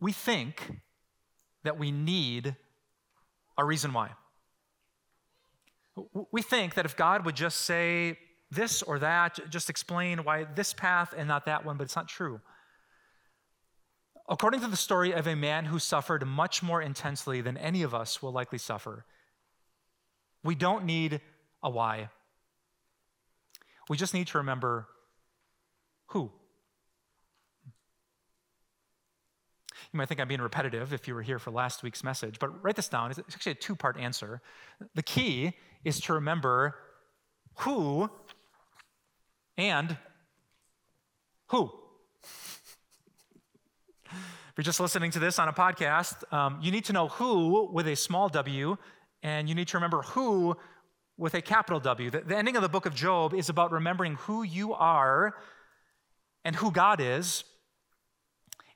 We 0.00 0.12
think 0.12 0.80
that 1.64 1.78
we 1.78 1.90
need 1.90 2.56
a 3.58 3.64
reason 3.64 3.92
why. 3.92 4.10
We 6.32 6.42
think 6.42 6.74
that 6.74 6.86
if 6.86 6.96
God 6.96 7.24
would 7.24 7.36
just 7.36 7.62
say 7.62 8.18
this 8.50 8.82
or 8.82 8.98
that, 9.00 9.38
just 9.50 9.70
explain 9.70 10.24
why 10.24 10.44
this 10.44 10.72
path 10.72 11.14
and 11.16 11.28
not 11.28 11.44
that 11.44 11.64
one, 11.64 11.76
but 11.76 11.84
it's 11.84 11.96
not 11.96 12.08
true. 12.08 12.40
According 14.28 14.60
to 14.60 14.68
the 14.68 14.76
story 14.76 15.12
of 15.12 15.26
a 15.26 15.34
man 15.34 15.64
who 15.66 15.78
suffered 15.78 16.26
much 16.26 16.62
more 16.62 16.80
intensely 16.80 17.40
than 17.40 17.56
any 17.56 17.82
of 17.82 17.94
us 17.94 18.22
will 18.22 18.32
likely 18.32 18.58
suffer, 18.58 19.04
we 20.44 20.54
don't 20.54 20.84
need 20.84 21.20
a 21.62 21.68
why. 21.68 22.08
We 23.88 23.96
just 23.96 24.14
need 24.14 24.28
to 24.28 24.38
remember 24.38 24.86
who. 26.06 26.30
You 29.92 29.98
might 29.98 30.08
think 30.08 30.20
I'm 30.20 30.28
being 30.28 30.40
repetitive 30.40 30.92
if 30.92 31.08
you 31.08 31.14
were 31.14 31.22
here 31.22 31.38
for 31.38 31.50
last 31.50 31.82
week's 31.82 32.04
message, 32.04 32.38
but 32.38 32.62
write 32.62 32.76
this 32.76 32.88
down. 32.88 33.10
It's 33.10 33.18
actually 33.18 33.52
a 33.52 33.56
two 33.56 33.74
part 33.74 33.98
answer. 33.98 34.40
The 34.94 35.02
key 35.02 35.54
is 35.84 36.00
to 36.02 36.14
remember 36.14 36.76
who 37.58 38.08
and 39.58 39.96
who. 41.48 41.70
If 44.12 44.56
you're 44.56 44.64
just 44.64 44.80
listening 44.80 45.10
to 45.12 45.18
this 45.18 45.38
on 45.38 45.48
a 45.48 45.52
podcast, 45.52 46.30
um, 46.32 46.58
you 46.62 46.70
need 46.70 46.84
to 46.86 46.92
know 46.92 47.08
who 47.08 47.70
with 47.72 47.88
a 47.88 47.96
small 47.96 48.28
w, 48.28 48.76
and 49.22 49.48
you 49.48 49.54
need 49.54 49.68
to 49.68 49.76
remember 49.76 50.02
who 50.02 50.56
with 51.16 51.34
a 51.34 51.42
capital 51.42 51.80
W. 51.80 52.10
The, 52.10 52.20
the 52.20 52.36
ending 52.36 52.56
of 52.56 52.62
the 52.62 52.68
book 52.68 52.86
of 52.86 52.94
Job 52.94 53.34
is 53.34 53.48
about 53.48 53.72
remembering 53.72 54.14
who 54.14 54.42
you 54.42 54.72
are 54.72 55.34
and 56.44 56.56
who 56.56 56.70
God 56.70 57.00
is. 57.00 57.44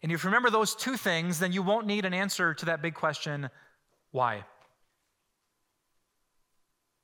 And 0.04 0.12
if 0.12 0.22
you 0.22 0.28
remember 0.28 0.50
those 0.50 0.74
two 0.74 0.98
things, 0.98 1.38
then 1.38 1.50
you 1.52 1.62
won't 1.62 1.86
need 1.86 2.04
an 2.04 2.12
answer 2.12 2.52
to 2.52 2.66
that 2.66 2.82
big 2.82 2.92
question 2.92 3.48
why? 4.10 4.44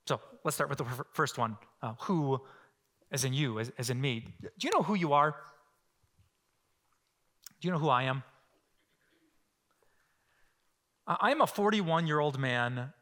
So 0.07 0.21
let's 0.45 0.55
start 0.55 0.69
with 0.69 0.77
the 0.77 0.85
first 1.15 1.39
one 1.39 1.57
uh, 1.83 1.95
who, 2.01 2.43
as 3.11 3.25
in 3.25 3.33
you, 3.33 3.59
as, 3.59 3.73
as 3.79 3.89
in 3.89 3.99
me. 3.99 4.27
Do 4.43 4.67
you 4.67 4.71
know 4.75 4.83
who 4.83 4.95
you 4.95 5.15
are? 5.15 5.35
Do 7.63 7.69
you 7.69 7.73
know 7.73 7.79
who 7.79 7.89
I 7.89 8.03
am? 8.03 8.23
I'm 11.07 11.41
a 11.41 11.47
41 11.47 12.07
year 12.07 12.21
old 12.21 12.39
man 12.39 12.93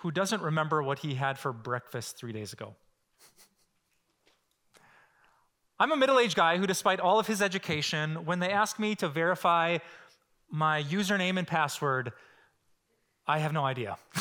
who 0.00 0.10
doesn't 0.10 0.42
remember 0.42 0.82
what 0.82 0.98
he 0.98 1.14
had 1.14 1.38
for 1.38 1.54
breakfast 1.54 2.18
three 2.18 2.32
days 2.32 2.52
ago. 2.52 2.74
I'm 5.80 5.92
a 5.92 5.96
middle 5.96 6.18
aged 6.18 6.36
guy 6.36 6.58
who, 6.58 6.66
despite 6.66 7.00
all 7.00 7.18
of 7.18 7.26
his 7.26 7.40
education, 7.40 8.26
when 8.26 8.38
they 8.38 8.50
ask 8.50 8.78
me 8.78 8.94
to 8.96 9.08
verify 9.08 9.78
my 10.50 10.82
username 10.82 11.38
and 11.38 11.46
password, 11.46 12.12
I 13.26 13.38
have 13.38 13.54
no 13.54 13.64
idea. 13.64 13.96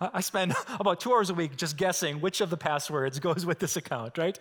I 0.00 0.22
spend 0.22 0.54
about 0.80 0.98
two 1.00 1.12
hours 1.12 1.28
a 1.28 1.34
week 1.34 1.56
just 1.56 1.76
guessing 1.76 2.22
which 2.22 2.40
of 2.40 2.48
the 2.48 2.56
passwords 2.56 3.18
goes 3.18 3.44
with 3.44 3.58
this 3.58 3.76
account, 3.76 4.16
right? 4.16 4.38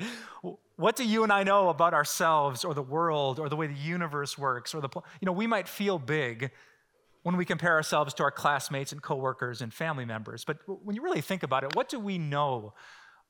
What 0.78 0.96
do 0.96 1.04
you 1.04 1.24
and 1.24 1.34
I 1.34 1.44
know 1.44 1.68
about 1.68 1.94
ourselves 1.94 2.64
or 2.64 2.74
the 2.74 2.82
world 2.82 3.38
or 3.38 3.50
the 3.50 3.58
way 3.58 3.68
the 3.68 3.74
universe 3.74 4.38
works 4.38 4.74
or 4.74 4.80
the, 4.80 4.88
you 5.20 5.26
know, 5.26 5.34
we 5.34 5.48
might 5.48 5.68
feel 5.68 6.00
big 6.00 6.52
when 7.24 7.36
we 7.36 7.44
compare 7.44 7.74
ourselves 7.74 8.14
to 8.14 8.24
our 8.24 8.32
classmates 8.32 8.94
and 8.94 9.02
coworkers 9.02 9.62
and 9.62 9.74
family 9.74 10.06
members. 10.06 10.46
But 10.46 10.60
when 10.66 10.96
you 10.96 11.02
really 11.02 11.20
think 11.20 11.44
about 11.44 11.66
it, 11.66 11.76
what 11.76 11.90
do 11.90 12.00
we 12.00 12.18
know 12.18 12.74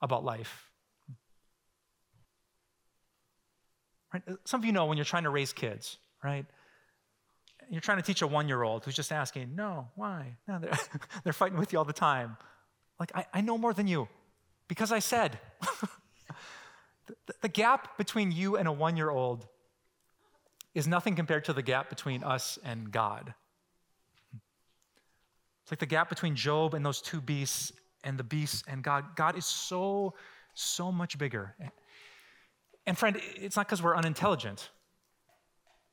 about 0.03 0.23
life? 0.23 0.70
Right? 4.13 4.23
Some 4.45 4.61
of 4.61 4.65
you 4.65 4.71
know 4.71 4.85
when 4.85 4.97
you're 4.97 5.05
trying 5.05 5.23
to 5.23 5.29
raise 5.29 5.53
kids, 5.53 5.97
right? 6.23 6.45
You're 7.69 7.81
trying 7.81 7.97
to 7.97 8.03
teach 8.03 8.21
a 8.21 8.27
one 8.27 8.47
year 8.47 8.63
old 8.63 8.83
who's 8.83 8.95
just 8.95 9.11
asking, 9.11 9.55
no, 9.55 9.87
why? 9.95 10.35
No, 10.47 10.59
they're, 10.59 10.77
they're 11.23 11.33
fighting 11.33 11.57
with 11.57 11.71
you 11.71 11.79
all 11.79 11.85
the 11.85 11.93
time. 11.93 12.37
Like, 12.99 13.11
I, 13.15 13.25
I 13.33 13.41
know 13.41 13.57
more 13.57 13.73
than 13.73 13.87
you 13.87 14.07
because 14.67 14.91
I 14.91 14.99
said. 14.99 15.39
the, 17.07 17.33
the 17.41 17.49
gap 17.49 17.97
between 17.97 18.31
you 18.31 18.57
and 18.57 18.67
a 18.67 18.71
one 18.71 18.97
year 18.97 19.09
old 19.09 19.47
is 20.73 20.87
nothing 20.87 21.15
compared 21.15 21.45
to 21.45 21.53
the 21.53 21.61
gap 21.61 21.89
between 21.89 22.23
us 22.23 22.57
and 22.63 22.91
God. 22.91 23.33
It's 25.63 25.71
like 25.71 25.79
the 25.79 25.85
gap 25.85 26.09
between 26.09 26.35
Job 26.35 26.73
and 26.73 26.85
those 26.85 27.01
two 27.01 27.21
beasts 27.21 27.71
and 28.03 28.17
the 28.17 28.23
beasts 28.23 28.63
and 28.67 28.83
God. 28.83 29.15
God 29.15 29.37
is 29.37 29.45
so, 29.45 30.13
so 30.53 30.91
much 30.91 31.17
bigger. 31.17 31.55
And 32.85 32.97
friend, 32.97 33.19
it's 33.35 33.55
not 33.55 33.67
because 33.67 33.81
we're 33.81 33.95
unintelligent. 33.95 34.69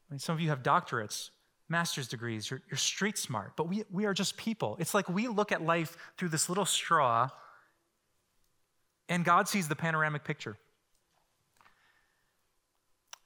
I 0.09 0.15
mean, 0.15 0.19
some 0.19 0.35
of 0.35 0.41
you 0.41 0.49
have 0.49 0.63
doctorates, 0.63 1.31
master's 1.69 2.09
degrees, 2.09 2.51
you're, 2.51 2.63
you're 2.71 2.79
street 2.79 3.19
smart, 3.19 3.53
but 3.57 3.69
we, 3.69 3.85
we 3.91 4.07
are 4.07 4.15
just 4.15 4.37
people. 4.37 4.77
It's 4.81 4.95
like 4.95 5.09
we 5.09 5.29
look 5.29 5.53
at 5.53 5.63
life 5.63 5.97
through 6.17 6.31
this 6.31 6.49
little 6.49 6.65
straw, 6.65 7.29
and 9.09 9.25
God 9.25 9.49
sees 9.49 9.69
the 9.69 9.77
panoramic 9.77 10.25
picture. 10.25 10.57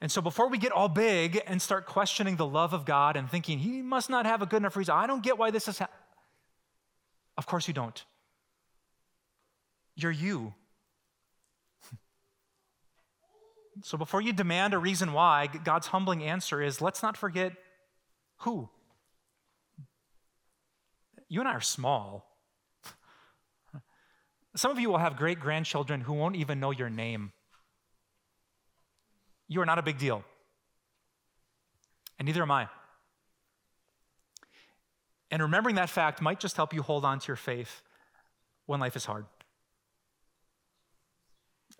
And 0.01 0.11
so 0.11 0.21
before 0.21 0.49
we 0.49 0.57
get 0.57 0.73
all 0.73 0.89
big 0.89 1.41
and 1.47 1.61
start 1.61 1.85
questioning 1.85 2.35
the 2.35 2.45
love 2.45 2.73
of 2.73 2.83
God 2.83 3.15
and 3.15 3.31
thinking, 3.31 3.59
he 3.59 3.81
must 3.81 4.09
not 4.09 4.25
have 4.25 4.41
a 4.41 4.45
good 4.45 4.57
enough 4.57 4.75
reason, 4.75 4.93
I 4.93 5.07
don't 5.07 5.23
get 5.23 5.37
why 5.37 5.49
this 5.49 5.69
is 5.69 5.77
happening. 5.77 5.99
Of 7.37 7.45
course 7.45 7.69
you 7.69 7.73
don't. 7.73 8.03
You're 9.95 10.11
you. 10.11 10.53
So 13.81 13.97
before 13.97 14.21
you 14.21 14.33
demand 14.33 14.73
a 14.73 14.77
reason 14.77 15.13
why, 15.13 15.47
God's 15.47 15.87
humbling 15.87 16.23
answer 16.23 16.61
is 16.61 16.81
let's 16.81 17.01
not 17.01 17.17
forget 17.17 17.53
who. 18.37 18.69
You 21.27 21.39
and 21.39 21.49
I 21.49 21.53
are 21.53 21.61
small. 21.61 22.29
Some 24.55 24.69
of 24.71 24.79
you 24.79 24.89
will 24.89 24.99
have 24.99 25.17
great 25.17 25.39
grandchildren 25.39 26.01
who 26.01 26.13
won't 26.13 26.35
even 26.35 26.59
know 26.59 26.71
your 26.71 26.89
name. 26.89 27.31
You 29.47 29.61
are 29.61 29.65
not 29.65 29.79
a 29.79 29.83
big 29.83 29.97
deal. 29.97 30.23
And 32.19 32.27
neither 32.27 32.43
am 32.43 32.51
I. 32.51 32.67
And 35.31 35.41
remembering 35.41 35.75
that 35.75 35.89
fact 35.89 36.21
might 36.21 36.39
just 36.39 36.55
help 36.55 36.73
you 36.73 36.83
hold 36.83 37.03
on 37.03 37.19
to 37.19 37.27
your 37.27 37.35
faith 37.35 37.81
when 38.67 38.79
life 38.79 38.95
is 38.95 39.05
hard. 39.05 39.25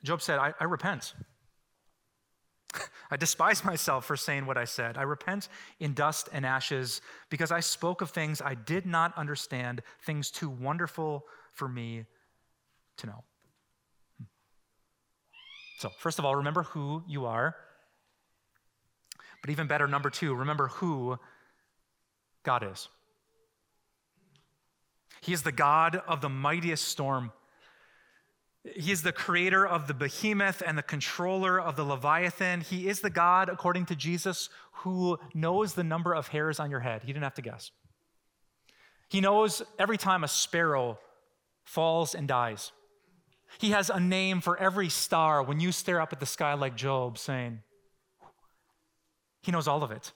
Job 0.04 0.22
said, 0.22 0.40
I, 0.40 0.54
I 0.60 0.64
repent. 0.64 1.14
I 3.12 3.18
despise 3.18 3.64
myself 3.72 4.06
for 4.06 4.18
saying 4.18 4.46
what 4.46 4.58
I 4.58 4.66
said. 4.66 4.98
I 4.98 5.04
repent 5.04 5.50
in 5.80 5.94
dust 5.94 6.30
and 6.34 6.46
ashes 6.46 7.02
because 7.30 7.52
I 7.52 7.60
spoke 7.60 8.02
of 8.02 8.10
things 8.10 8.42
I 8.42 8.56
did 8.56 8.86
not 8.86 9.18
understand, 9.18 9.82
things 10.02 10.32
too 10.32 10.50
wonderful 10.50 11.26
for 11.54 11.68
me 11.68 12.06
to 12.98 13.08
know. 13.08 13.24
Hmm. 14.18 14.26
So, 15.80 15.90
first 16.00 16.20
of 16.20 16.26
all, 16.26 16.36
remember 16.36 16.64
who 16.64 17.04
you 17.08 17.26
are. 17.26 17.56
But 19.42 19.50
even 19.50 19.68
better, 19.68 19.88
number 19.88 20.10
two, 20.10 20.34
remember 20.34 20.70
who 20.70 21.20
God 22.44 22.64
is. 22.70 22.88
He 25.22 25.34
is 25.34 25.44
the 25.44 25.52
God 25.52 26.02
of 26.08 26.22
the 26.22 26.30
mightiest 26.30 26.88
storm. 26.88 27.32
He 28.64 28.92
is 28.92 29.04
the 29.04 29.12
creator 29.12 29.68
of 29.68 29.88
the 29.88 29.94
behemoth 29.94 30.64
and 30.66 30.78
the 30.78 30.84
controller 30.84 31.60
of 31.60 31.76
the 31.76 31.84
Leviathan. 31.84 32.62
He 32.62 32.88
is 32.88 33.02
the 33.02 33.10
God, 33.10 33.50
according 33.50 33.88
to 33.88 33.96
Jesus, 33.96 34.50
who 34.72 35.20
knows 35.34 35.74
the 35.74 35.84
number 35.84 36.14
of 36.14 36.30
hairs 36.30 36.60
on 36.60 36.72
your 36.72 36.80
head. 36.80 37.02
He 37.04 37.12
didn't 37.12 37.24
have 37.24 37.34
to 37.36 37.42
guess. 37.42 37.72
He 39.10 39.20
knows 39.20 39.62
every 39.78 39.98
time 39.98 40.24
a 40.24 40.28
sparrow 40.28 40.98
falls 41.66 42.16
and 42.16 42.28
dies. 42.28 42.72
He 43.60 43.72
has 43.72 43.90
a 43.90 44.00
name 44.00 44.42
for 44.42 44.58
every 44.58 44.90
star 44.90 45.44
when 45.44 45.60
you 45.60 45.72
stare 45.72 46.02
up 46.02 46.14
at 46.14 46.20
the 46.20 46.26
sky 46.26 46.54
like 46.54 46.76
Job, 46.76 47.18
saying, 47.18 47.60
He 49.42 49.52
knows 49.52 49.68
all 49.68 49.84
of 49.84 49.92
it. 49.92 50.12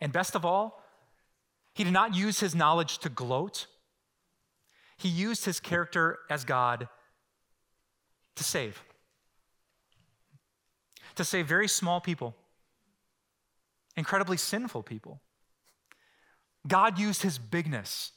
And 0.00 0.12
best 0.12 0.34
of 0.34 0.44
all, 0.44 0.82
he 1.74 1.84
did 1.84 1.92
not 1.92 2.14
use 2.14 2.40
his 2.40 2.54
knowledge 2.54 2.98
to 2.98 3.08
gloat. 3.08 3.66
He 5.02 5.08
used 5.08 5.44
his 5.44 5.58
character 5.58 6.20
as 6.30 6.44
God 6.44 6.86
to 8.36 8.44
save. 8.44 8.80
To 11.16 11.24
save 11.24 11.48
very 11.48 11.66
small 11.66 12.00
people, 12.00 12.36
incredibly 13.96 14.36
sinful 14.36 14.84
people. 14.84 15.20
God 16.68 17.00
used 17.00 17.22
his 17.22 17.36
bigness 17.36 18.12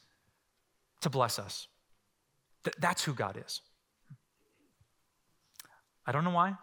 to 1.02 1.10
bless 1.10 1.40
us. 1.40 1.68
Th- 2.64 2.76
that's 2.78 3.04
who 3.04 3.16
God 3.16 3.42
is. 3.44 3.62
I 6.06 6.12
don't 6.12 6.24
know 6.24 6.30
why. 6.30 6.54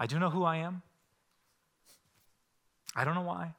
I 0.00 0.06
do 0.06 0.18
know 0.18 0.30
who 0.30 0.42
I 0.42 0.56
am. 0.56 0.82
I 2.96 3.04
don't 3.04 3.14
know 3.14 3.22
why. 3.22 3.54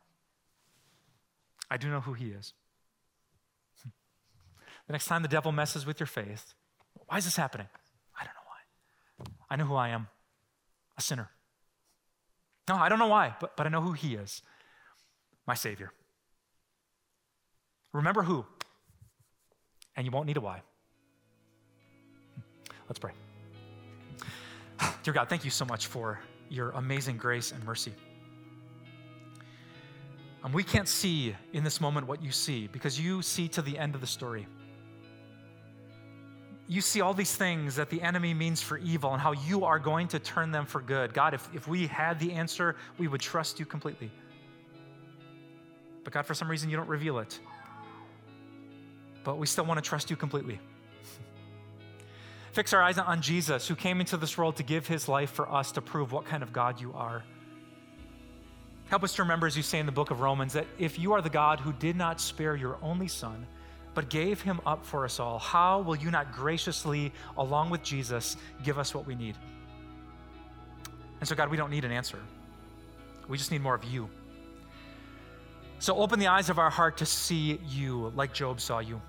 I 1.71 1.77
do 1.77 1.89
know 1.89 2.01
who 2.01 2.11
He 2.11 2.31
is. 2.31 2.53
The 4.87 4.93
next 4.93 5.05
time 5.07 5.21
the 5.21 5.27
devil 5.27 5.51
messes 5.51 5.85
with 5.85 5.99
your 5.99 6.07
faith, 6.07 6.53
why 7.07 7.17
is 7.17 7.25
this 7.25 7.35
happening? 7.35 7.67
I 8.19 8.23
don't 8.23 8.33
know 8.33 8.47
why. 8.47 9.45
I 9.49 9.55
know 9.55 9.65
who 9.65 9.75
I 9.75 9.89
am 9.89 10.07
a 10.97 11.01
sinner. 11.01 11.29
No, 12.67 12.75
I 12.75 12.89
don't 12.89 12.99
know 12.99 13.07
why, 13.07 13.35
but, 13.39 13.55
but 13.55 13.65
I 13.65 13.69
know 13.69 13.81
who 13.81 13.93
He 13.93 14.15
is 14.15 14.41
my 15.47 15.53
Savior. 15.53 15.91
Remember 17.93 18.23
who, 18.23 18.45
and 19.95 20.05
you 20.05 20.11
won't 20.11 20.27
need 20.27 20.37
a 20.37 20.41
why. 20.41 20.61
Let's 22.87 22.99
pray. 22.99 23.13
Dear 25.03 25.13
God, 25.13 25.29
thank 25.29 25.45
you 25.45 25.51
so 25.51 25.65
much 25.65 25.87
for 25.87 26.19
your 26.49 26.71
amazing 26.71 27.17
grace 27.17 27.51
and 27.51 27.63
mercy. 27.63 27.93
And 30.43 30.53
we 30.53 30.63
can't 30.63 30.87
see 30.87 31.35
in 31.53 31.63
this 31.63 31.81
moment 31.81 32.07
what 32.07 32.21
you 32.21 32.31
see 32.31 32.67
because 32.67 32.99
you 32.99 33.21
see 33.21 33.47
to 33.49 33.61
the 33.61 33.77
end 33.77 33.95
of 33.95 34.01
the 34.01 34.07
story. 34.07 34.45
You 36.67 36.81
see 36.81 37.01
all 37.01 37.13
these 37.13 37.35
things 37.35 37.75
that 37.75 37.89
the 37.89 38.01
enemy 38.01 38.33
means 38.33 38.61
for 38.61 38.77
evil 38.79 39.13
and 39.13 39.21
how 39.21 39.33
you 39.33 39.65
are 39.65 39.77
going 39.77 40.07
to 40.09 40.19
turn 40.19 40.51
them 40.51 40.65
for 40.65 40.81
good. 40.81 41.13
God, 41.13 41.33
if, 41.33 41.47
if 41.53 41.67
we 41.67 41.85
had 41.85 42.19
the 42.19 42.31
answer, 42.31 42.75
we 42.97 43.07
would 43.07 43.21
trust 43.21 43.59
you 43.59 43.65
completely. 43.65 44.11
But 46.03 46.13
God, 46.13 46.25
for 46.25 46.33
some 46.33 46.49
reason, 46.49 46.69
you 46.69 46.77
don't 46.77 46.89
reveal 46.89 47.19
it. 47.19 47.39
But 49.23 49.37
we 49.37 49.45
still 49.47 49.65
want 49.65 49.83
to 49.83 49.87
trust 49.87 50.09
you 50.09 50.15
completely. 50.15 50.59
Fix 52.51 52.73
our 52.73 52.81
eyes 52.81 52.97
on 52.97 53.21
Jesus, 53.21 53.67
who 53.67 53.75
came 53.75 53.99
into 53.99 54.17
this 54.17 54.37
world 54.37 54.55
to 54.55 54.63
give 54.63 54.87
his 54.87 55.07
life 55.07 55.31
for 55.31 55.51
us 55.51 55.71
to 55.73 55.81
prove 55.81 56.11
what 56.11 56.25
kind 56.25 56.41
of 56.41 56.53
God 56.53 56.79
you 56.79 56.93
are. 56.93 57.23
Help 58.87 59.03
us 59.03 59.15
to 59.15 59.23
remember, 59.23 59.45
as 59.45 59.57
you 59.57 59.63
say 59.63 59.79
in 59.79 59.85
the 59.85 59.91
book 59.91 60.09
of 60.09 60.21
Romans, 60.21 60.53
that 60.53 60.65
if 60.79 60.97
you 60.97 61.13
are 61.13 61.21
the 61.21 61.29
God 61.29 61.59
who 61.59 61.73
did 61.73 61.95
not 61.95 62.21
spare 62.21 62.55
your 62.55 62.77
only 62.81 63.07
Son, 63.07 63.45
but 63.95 64.09
gave 64.09 64.41
him 64.41 64.61
up 64.65 64.85
for 64.85 65.05
us 65.05 65.19
all, 65.19 65.39
how 65.39 65.79
will 65.81 65.95
you 65.95 66.11
not 66.11 66.33
graciously, 66.33 67.11
along 67.37 67.69
with 67.69 67.81
Jesus, 67.81 68.37
give 68.63 68.77
us 68.77 68.93
what 68.93 69.07
we 69.07 69.15
need? 69.15 69.35
And 71.19 71.27
so, 71.27 71.33
God, 71.33 71.49
we 71.49 71.57
don't 71.57 71.71
need 71.71 71.85
an 71.85 71.91
answer. 71.91 72.19
We 73.27 73.37
just 73.37 73.51
need 73.51 73.61
more 73.61 73.73
of 73.73 73.83
you. 73.85 74.09
So, 75.79 75.95
open 75.97 76.19
the 76.19 76.27
eyes 76.27 76.49
of 76.49 76.59
our 76.59 76.69
heart 76.69 76.97
to 76.97 77.05
see 77.05 77.59
you 77.67 78.11
like 78.15 78.33
Job 78.33 78.61
saw 78.61 78.79
you. 78.79 79.01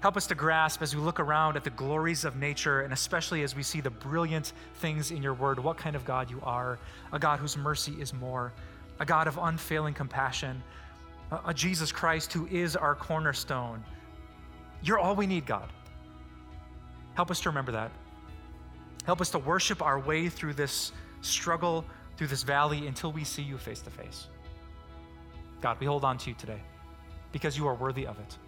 Help 0.00 0.16
us 0.16 0.26
to 0.28 0.34
grasp 0.34 0.82
as 0.82 0.94
we 0.94 1.00
look 1.00 1.18
around 1.18 1.56
at 1.56 1.64
the 1.64 1.70
glories 1.70 2.24
of 2.24 2.36
nature, 2.36 2.82
and 2.82 2.92
especially 2.92 3.42
as 3.42 3.56
we 3.56 3.62
see 3.62 3.80
the 3.80 3.90
brilliant 3.90 4.52
things 4.76 5.10
in 5.10 5.22
your 5.22 5.34
word, 5.34 5.58
what 5.58 5.76
kind 5.76 5.96
of 5.96 6.04
God 6.04 6.30
you 6.30 6.40
are 6.42 6.78
a 7.12 7.18
God 7.18 7.38
whose 7.38 7.56
mercy 7.56 7.94
is 8.00 8.12
more, 8.12 8.52
a 9.00 9.04
God 9.04 9.26
of 9.26 9.38
unfailing 9.40 9.94
compassion, 9.94 10.62
a 11.30 11.52
Jesus 11.52 11.90
Christ 11.92 12.32
who 12.32 12.46
is 12.46 12.76
our 12.76 12.94
cornerstone. 12.94 13.84
You're 14.82 14.98
all 14.98 15.16
we 15.16 15.26
need, 15.26 15.46
God. 15.46 15.68
Help 17.14 17.30
us 17.30 17.40
to 17.40 17.48
remember 17.48 17.72
that. 17.72 17.90
Help 19.04 19.20
us 19.20 19.30
to 19.30 19.38
worship 19.38 19.82
our 19.82 19.98
way 19.98 20.28
through 20.28 20.54
this 20.54 20.92
struggle, 21.20 21.84
through 22.16 22.26
this 22.26 22.42
valley, 22.42 22.86
until 22.86 23.12
we 23.12 23.24
see 23.24 23.42
you 23.42 23.58
face 23.58 23.80
to 23.80 23.90
face. 23.90 24.28
God, 25.60 25.78
we 25.80 25.86
hold 25.86 26.04
on 26.04 26.18
to 26.18 26.30
you 26.30 26.36
today 26.36 26.60
because 27.32 27.56
you 27.56 27.66
are 27.66 27.74
worthy 27.74 28.06
of 28.06 28.18
it. 28.18 28.38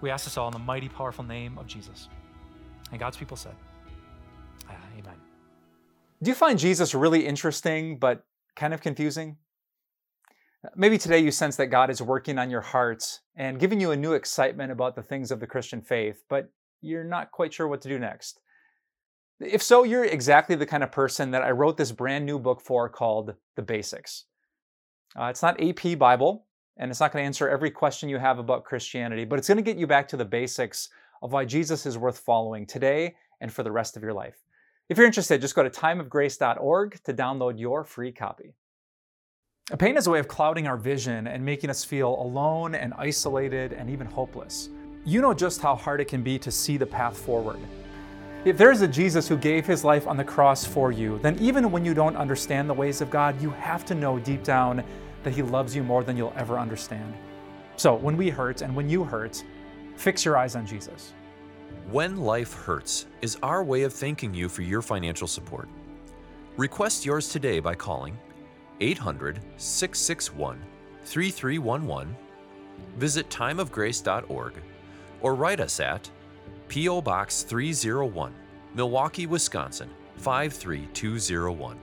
We 0.00 0.10
ask 0.10 0.24
this 0.24 0.36
all 0.36 0.48
in 0.48 0.52
the 0.52 0.58
mighty, 0.58 0.88
powerful 0.88 1.24
name 1.24 1.58
of 1.58 1.66
Jesus. 1.66 2.08
And 2.90 3.00
God's 3.00 3.16
people 3.16 3.36
said, 3.36 3.54
Amen. 4.98 5.14
Do 6.22 6.30
you 6.30 6.34
find 6.34 6.58
Jesus 6.58 6.94
really 6.94 7.26
interesting, 7.26 7.98
but 7.98 8.24
kind 8.54 8.72
of 8.72 8.80
confusing? 8.80 9.36
Maybe 10.74 10.98
today 10.98 11.18
you 11.18 11.30
sense 11.30 11.56
that 11.56 11.66
God 11.66 11.90
is 11.90 12.00
working 12.00 12.38
on 12.38 12.50
your 12.50 12.60
heart 12.60 13.20
and 13.36 13.60
giving 13.60 13.80
you 13.80 13.90
a 13.90 13.96
new 13.96 14.14
excitement 14.14 14.72
about 14.72 14.94
the 14.96 15.02
things 15.02 15.30
of 15.30 15.40
the 15.40 15.46
Christian 15.46 15.82
faith, 15.82 16.24
but 16.28 16.50
you're 16.80 17.04
not 17.04 17.30
quite 17.30 17.52
sure 17.52 17.68
what 17.68 17.82
to 17.82 17.88
do 17.88 17.98
next. 17.98 18.40
If 19.38 19.62
so, 19.62 19.84
you're 19.84 20.04
exactly 20.04 20.56
the 20.56 20.64
kind 20.64 20.82
of 20.82 20.90
person 20.90 21.30
that 21.32 21.42
I 21.42 21.50
wrote 21.50 21.76
this 21.76 21.92
brand 21.92 22.24
new 22.24 22.38
book 22.38 22.62
for 22.62 22.88
called 22.88 23.34
The 23.54 23.62
Basics. 23.62 24.24
Uh, 25.14 25.26
it's 25.26 25.42
not 25.42 25.60
AP 25.60 25.98
Bible, 25.98 26.46
and 26.78 26.90
it's 26.90 27.00
not 27.00 27.12
going 27.12 27.22
to 27.22 27.26
answer 27.26 27.48
every 27.48 27.70
question 27.70 28.08
you 28.08 28.18
have 28.18 28.38
about 28.38 28.64
Christianity, 28.64 29.26
but 29.26 29.38
it's 29.38 29.48
going 29.48 29.56
to 29.56 29.62
get 29.62 29.76
you 29.76 29.86
back 29.86 30.08
to 30.08 30.16
the 30.16 30.24
basics 30.24 30.88
of 31.22 31.32
why 31.32 31.44
Jesus 31.44 31.84
is 31.84 31.98
worth 31.98 32.18
following 32.18 32.66
today 32.66 33.14
and 33.40 33.52
for 33.52 33.62
the 33.62 33.72
rest 33.72 33.96
of 33.96 34.02
your 34.02 34.14
life. 34.14 34.36
If 34.88 34.96
you're 34.96 35.06
interested, 35.06 35.40
just 35.40 35.54
go 35.54 35.62
to 35.62 35.70
timeofgrace.org 35.70 37.02
to 37.04 37.14
download 37.14 37.58
your 37.58 37.84
free 37.84 38.12
copy. 38.12 38.54
A 39.72 39.76
pain 39.76 39.96
is 39.96 40.06
a 40.06 40.10
way 40.12 40.20
of 40.20 40.28
clouding 40.28 40.68
our 40.68 40.76
vision 40.76 41.26
and 41.26 41.44
making 41.44 41.70
us 41.70 41.82
feel 41.82 42.10
alone 42.20 42.76
and 42.76 42.94
isolated 42.94 43.72
and 43.72 43.90
even 43.90 44.06
hopeless. 44.06 44.68
You 45.04 45.20
know 45.20 45.34
just 45.34 45.60
how 45.60 45.74
hard 45.74 46.00
it 46.00 46.04
can 46.04 46.22
be 46.22 46.38
to 46.38 46.52
see 46.52 46.76
the 46.76 46.86
path 46.86 47.18
forward. 47.18 47.58
If 48.44 48.56
there 48.56 48.70
is 48.70 48.82
a 48.82 48.86
Jesus 48.86 49.26
who 49.26 49.36
gave 49.36 49.66
his 49.66 49.82
life 49.82 50.06
on 50.06 50.16
the 50.16 50.22
cross 50.22 50.64
for 50.64 50.92
you, 50.92 51.18
then 51.18 51.36
even 51.40 51.72
when 51.72 51.84
you 51.84 51.94
don't 51.94 52.14
understand 52.14 52.70
the 52.70 52.74
ways 52.74 53.00
of 53.00 53.10
God, 53.10 53.42
you 53.42 53.50
have 53.50 53.84
to 53.86 53.94
know 53.96 54.20
deep 54.20 54.44
down 54.44 54.84
that 55.24 55.34
He 55.34 55.42
loves 55.42 55.74
you 55.74 55.82
more 55.82 56.04
than 56.04 56.16
you'll 56.16 56.32
ever 56.36 56.60
understand. 56.60 57.12
So 57.74 57.96
when 57.96 58.16
we 58.16 58.30
hurt 58.30 58.62
and 58.62 58.76
when 58.76 58.88
you 58.88 59.02
hurt, 59.02 59.42
fix 59.96 60.24
your 60.24 60.36
eyes 60.36 60.54
on 60.54 60.64
Jesus. 60.64 61.12
When 61.90 62.18
Life 62.18 62.52
Hurts 62.52 63.06
is 63.20 63.36
our 63.42 63.64
way 63.64 63.82
of 63.82 63.92
thanking 63.92 64.32
you 64.32 64.48
for 64.48 64.62
your 64.62 64.80
financial 64.80 65.26
support. 65.26 65.68
Request 66.56 67.04
yours 67.04 67.28
today 67.28 67.58
by 67.58 67.74
calling 67.74 68.16
800 68.80 69.40
661 69.56 70.62
3311, 71.04 72.16
visit 72.96 73.28
timeofgrace.org, 73.30 74.54
or 75.20 75.34
write 75.34 75.60
us 75.60 75.80
at 75.80 76.10
P.O. 76.68 77.00
Box 77.00 77.42
301, 77.42 78.34
Milwaukee, 78.74 79.26
Wisconsin 79.26 79.90
53201. 80.16 81.78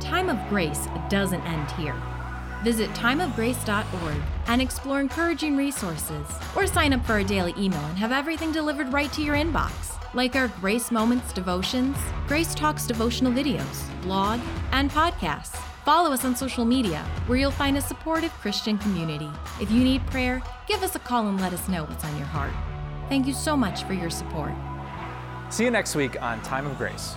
Time 0.00 0.28
of 0.28 0.48
Grace 0.48 0.86
doesn't 1.08 1.42
end 1.42 1.70
here. 1.72 1.96
Visit 2.62 2.90
timeofgrace.org 2.90 4.16
and 4.48 4.60
explore 4.60 5.00
encouraging 5.00 5.56
resources, 5.56 6.26
or 6.54 6.66
sign 6.66 6.92
up 6.92 7.04
for 7.06 7.18
a 7.18 7.24
daily 7.24 7.54
email 7.56 7.80
and 7.80 7.98
have 7.98 8.12
everything 8.12 8.52
delivered 8.52 8.92
right 8.92 9.10
to 9.12 9.22
your 9.22 9.34
inbox, 9.34 9.99
like 10.14 10.36
our 10.36 10.48
Grace 10.60 10.90
Moments 10.90 11.32
devotions, 11.32 11.96
Grace 12.26 12.54
Talks 12.54 12.86
devotional 12.86 13.32
videos, 13.32 14.02
blog, 14.02 14.40
and 14.72 14.90
podcasts. 14.90 15.56
Follow 15.84 16.12
us 16.12 16.24
on 16.24 16.36
social 16.36 16.64
media, 16.64 17.04
where 17.26 17.38
you'll 17.38 17.50
find 17.50 17.76
a 17.76 17.80
supportive 17.80 18.32
Christian 18.32 18.78
community. 18.78 19.30
If 19.60 19.70
you 19.70 19.82
need 19.82 20.06
prayer, 20.06 20.42
give 20.66 20.82
us 20.82 20.94
a 20.94 20.98
call 20.98 21.28
and 21.28 21.40
let 21.40 21.52
us 21.52 21.68
know 21.68 21.84
what's 21.84 22.04
on 22.04 22.16
your 22.16 22.26
heart. 22.26 22.52
Thank 23.08 23.26
you 23.26 23.32
so 23.32 23.56
much 23.56 23.84
for 23.84 23.92
your 23.92 24.10
support. 24.10 24.52
See 25.48 25.64
you 25.64 25.70
next 25.70 25.94
week 25.94 26.20
on 26.20 26.40
Time 26.42 26.66
of 26.66 26.76
Grace. 26.76 27.14